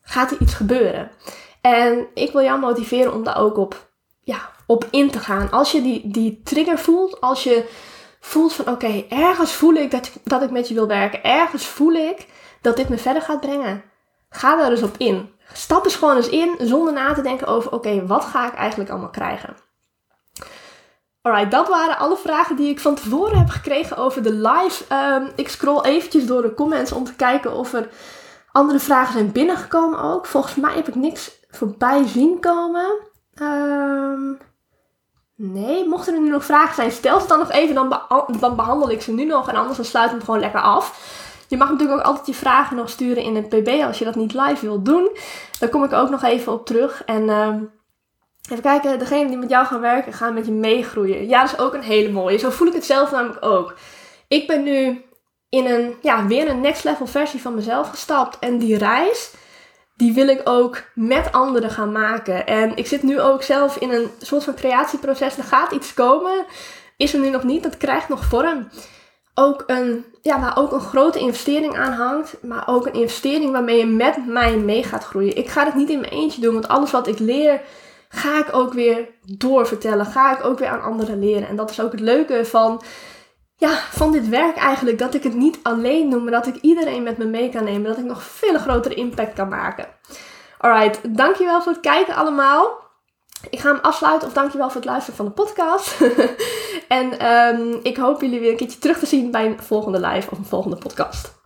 gaat 0.01 0.31
er 0.31 0.41
iets 0.41 0.53
gebeuren. 0.53 1.11
En 1.61 2.07
ik 2.13 2.31
wil 2.31 2.41
jou 2.41 2.59
motiveren 2.59 3.13
om 3.13 3.23
daar 3.23 3.37
ook 3.37 3.57
op, 3.57 3.89
ja, 4.21 4.49
op 4.65 4.87
in 4.91 5.11
te 5.11 5.19
gaan. 5.19 5.51
Als 5.51 5.71
je 5.71 5.81
die, 5.81 6.01
die 6.11 6.41
trigger 6.43 6.79
voelt, 6.79 7.21
als 7.21 7.43
je 7.43 7.69
voelt 8.27 8.53
van 8.53 8.67
oké, 8.67 9.05
ergens 9.09 9.53
voel 9.53 9.73
ik 9.73 9.91
dat, 9.91 10.11
dat 10.23 10.41
ik 10.41 10.51
met 10.51 10.67
je 10.67 10.73
wil 10.73 10.87
werken, 10.87 11.23
ergens 11.23 11.65
voel 11.65 11.93
ik 11.93 12.27
dat 12.61 12.75
dit 12.75 12.89
me 12.89 12.97
verder 12.97 13.21
gaat 13.21 13.39
brengen. 13.39 13.83
Ga 14.29 14.55
daar 14.55 14.71
eens 14.71 14.83
op 14.83 14.97
in. 14.97 15.33
Stap 15.53 15.83
eens 15.83 15.95
gewoon 15.95 16.15
eens 16.15 16.29
in 16.29 16.55
zonder 16.59 16.93
na 16.93 17.13
te 17.13 17.21
denken 17.21 17.47
over 17.47 17.71
oké, 17.71 18.05
wat 18.05 18.25
ga 18.25 18.47
ik 18.47 18.53
eigenlijk 18.53 18.89
allemaal 18.89 19.09
krijgen. 19.09 19.55
Alright, 21.21 21.51
dat 21.51 21.67
waren 21.67 21.97
alle 21.97 22.17
vragen 22.17 22.55
die 22.55 22.69
ik 22.69 22.79
van 22.79 22.95
tevoren 22.95 23.37
heb 23.37 23.49
gekregen 23.49 23.97
over 23.97 24.23
de 24.23 24.33
live. 24.33 24.83
Um, 24.93 25.31
ik 25.35 25.49
scroll 25.49 25.81
eventjes 25.81 26.25
door 26.25 26.41
de 26.41 26.53
comments 26.53 26.91
om 26.91 27.03
te 27.03 27.15
kijken 27.15 27.53
of 27.53 27.73
er 27.73 27.89
andere 28.51 28.79
vragen 28.79 29.13
zijn 29.13 29.31
binnengekomen 29.31 29.99
ook. 29.99 30.25
Volgens 30.25 30.55
mij 30.55 30.73
heb 30.73 30.87
ik 30.87 30.95
niks 30.95 31.39
voorbij 31.49 32.07
zien 32.07 32.39
komen. 32.39 32.91
Um, 33.41 34.37
nee, 35.37 35.87
mochten 35.87 36.13
er 36.13 36.21
nu 36.21 36.29
nog 36.29 36.45
vragen 36.45 36.75
zijn, 36.75 36.91
stel 36.91 37.19
ze 37.19 37.27
dan 37.27 37.39
nog 37.39 37.51
even. 37.51 37.75
Dan, 37.75 37.99
dan 38.39 38.55
behandel 38.55 38.91
ik 38.91 39.01
ze 39.01 39.11
nu 39.11 39.25
nog 39.25 39.49
en 39.49 39.55
anders 39.55 39.77
dan 39.77 39.85
sluit 39.85 40.11
hem 40.11 40.19
gewoon 40.19 40.39
lekker 40.39 40.61
af. 40.61 41.15
Je 41.47 41.57
mag 41.57 41.69
natuurlijk 41.69 41.99
ook 41.99 42.05
altijd 42.05 42.27
je 42.27 42.33
vragen 42.33 42.75
nog 42.75 42.89
sturen 42.89 43.23
in 43.23 43.35
het 43.35 43.49
pb 43.49 43.83
als 43.83 43.99
je 43.99 44.05
dat 44.05 44.15
niet 44.15 44.33
live 44.33 44.65
wilt 44.65 44.85
doen. 44.85 45.09
Daar 45.59 45.69
kom 45.69 45.83
ik 45.83 45.93
ook 45.93 46.09
nog 46.09 46.23
even 46.23 46.53
op 46.53 46.65
terug. 46.65 47.03
En... 47.05 47.29
Um, 47.29 47.75
Even 48.51 48.63
kijken, 48.63 48.99
degene 48.99 49.27
die 49.27 49.37
met 49.37 49.49
jou 49.49 49.65
gaan 49.65 49.79
werken 49.79 50.13
gaan 50.13 50.33
met 50.33 50.45
je 50.45 50.51
meegroeien. 50.51 51.27
Ja, 51.27 51.41
dat 51.41 51.51
is 51.51 51.59
ook 51.59 51.73
een 51.73 51.81
hele 51.81 52.11
mooie. 52.11 52.37
Zo 52.37 52.49
voel 52.49 52.67
ik 52.67 52.73
het 52.73 52.85
zelf 52.85 53.11
namelijk 53.11 53.45
ook. 53.45 53.75
Ik 54.27 54.47
ben 54.47 54.63
nu 54.63 55.05
in 55.49 55.65
een, 55.65 55.95
ja, 56.01 56.25
weer 56.25 56.49
een 56.49 56.61
next 56.61 56.83
level 56.83 57.07
versie 57.07 57.41
van 57.41 57.55
mezelf 57.55 57.89
gestapt. 57.89 58.39
En 58.39 58.57
die 58.57 58.77
reis, 58.77 59.33
die 59.97 60.13
wil 60.13 60.27
ik 60.27 60.41
ook 60.43 60.83
met 60.93 61.31
anderen 61.31 61.69
gaan 61.69 61.91
maken. 61.91 62.47
En 62.47 62.75
ik 62.75 62.87
zit 62.87 63.03
nu 63.03 63.19
ook 63.19 63.43
zelf 63.43 63.77
in 63.77 63.91
een 63.91 64.09
soort 64.19 64.43
van 64.43 64.55
creatieproces. 64.55 65.37
Er 65.37 65.43
gaat 65.43 65.71
iets 65.71 65.93
komen. 65.93 66.45
Is 66.97 67.13
er 67.13 67.19
nu 67.19 67.29
nog 67.29 67.43
niet, 67.43 67.63
dat 67.63 67.77
krijgt 67.77 68.09
nog 68.09 68.25
vorm. 68.25 68.67
Ook 69.33 69.63
een, 69.67 70.05
ja, 70.21 70.39
waar 70.39 70.57
ook 70.57 70.71
een 70.71 70.79
grote 70.79 71.19
investering 71.19 71.77
aan 71.77 71.91
hangt. 71.91 72.37
Maar 72.41 72.67
ook 72.67 72.85
een 72.85 72.93
investering 72.93 73.51
waarmee 73.51 73.77
je 73.77 73.85
met 73.85 74.27
mij 74.27 74.57
mee 74.57 74.83
gaat 74.83 75.03
groeien. 75.03 75.37
Ik 75.37 75.49
ga 75.49 75.65
het 75.65 75.75
niet 75.75 75.89
in 75.89 75.99
mijn 75.99 76.11
eentje 76.11 76.41
doen, 76.41 76.53
want 76.53 76.67
alles 76.67 76.91
wat 76.91 77.07
ik 77.07 77.19
leer 77.19 77.61
ga 78.09 78.39
ik 78.39 78.55
ook 78.55 78.73
weer 78.73 79.07
doorvertellen. 79.21 80.05
Ga 80.05 80.37
ik 80.37 80.45
ook 80.45 80.59
weer 80.59 80.67
aan 80.67 80.81
anderen 80.81 81.19
leren. 81.19 81.47
En 81.47 81.55
dat 81.55 81.69
is 81.69 81.81
ook 81.81 81.91
het 81.91 81.99
leuke 81.99 82.45
van, 82.45 82.81
ja, 83.59 83.69
van 83.91 84.11
dit 84.11 84.29
werk 84.29 84.57
eigenlijk. 84.57 84.99
Dat 84.99 85.13
ik 85.13 85.23
het 85.23 85.33
niet 85.33 85.59
alleen 85.63 86.09
doe, 86.09 86.21
maar 86.21 86.31
dat 86.31 86.47
ik 86.47 86.55
iedereen 86.55 87.03
met 87.03 87.17
me 87.17 87.25
mee 87.25 87.49
kan 87.49 87.63
nemen. 87.63 87.83
Dat 87.83 87.97
ik 87.97 88.05
nog 88.05 88.23
veel 88.23 88.57
grotere 88.57 88.95
impact 88.95 89.33
kan 89.33 89.49
maken. 89.49 89.87
Alright, 90.57 91.17
dankjewel 91.17 91.61
voor 91.61 91.71
het 91.71 91.81
kijken 91.81 92.15
allemaal. 92.15 92.85
Ik 93.49 93.59
ga 93.59 93.71
hem 93.71 93.81
afsluiten 93.81 94.27
of 94.27 94.33
dankjewel 94.33 94.67
voor 94.67 94.81
het 94.81 94.89
luisteren 94.89 95.15
van 95.15 95.25
de 95.25 95.31
podcast. 95.31 95.97
en 96.87 97.27
um, 97.27 97.79
ik 97.83 97.97
hoop 97.97 98.21
jullie 98.21 98.39
weer 98.39 98.51
een 98.51 98.57
keertje 98.57 98.79
terug 98.79 98.99
te 98.99 99.05
zien 99.05 99.31
bij 99.31 99.45
een 99.45 99.63
volgende 99.63 99.99
live 99.99 100.31
of 100.31 100.37
een 100.37 100.45
volgende 100.45 100.77
podcast. 100.77 101.36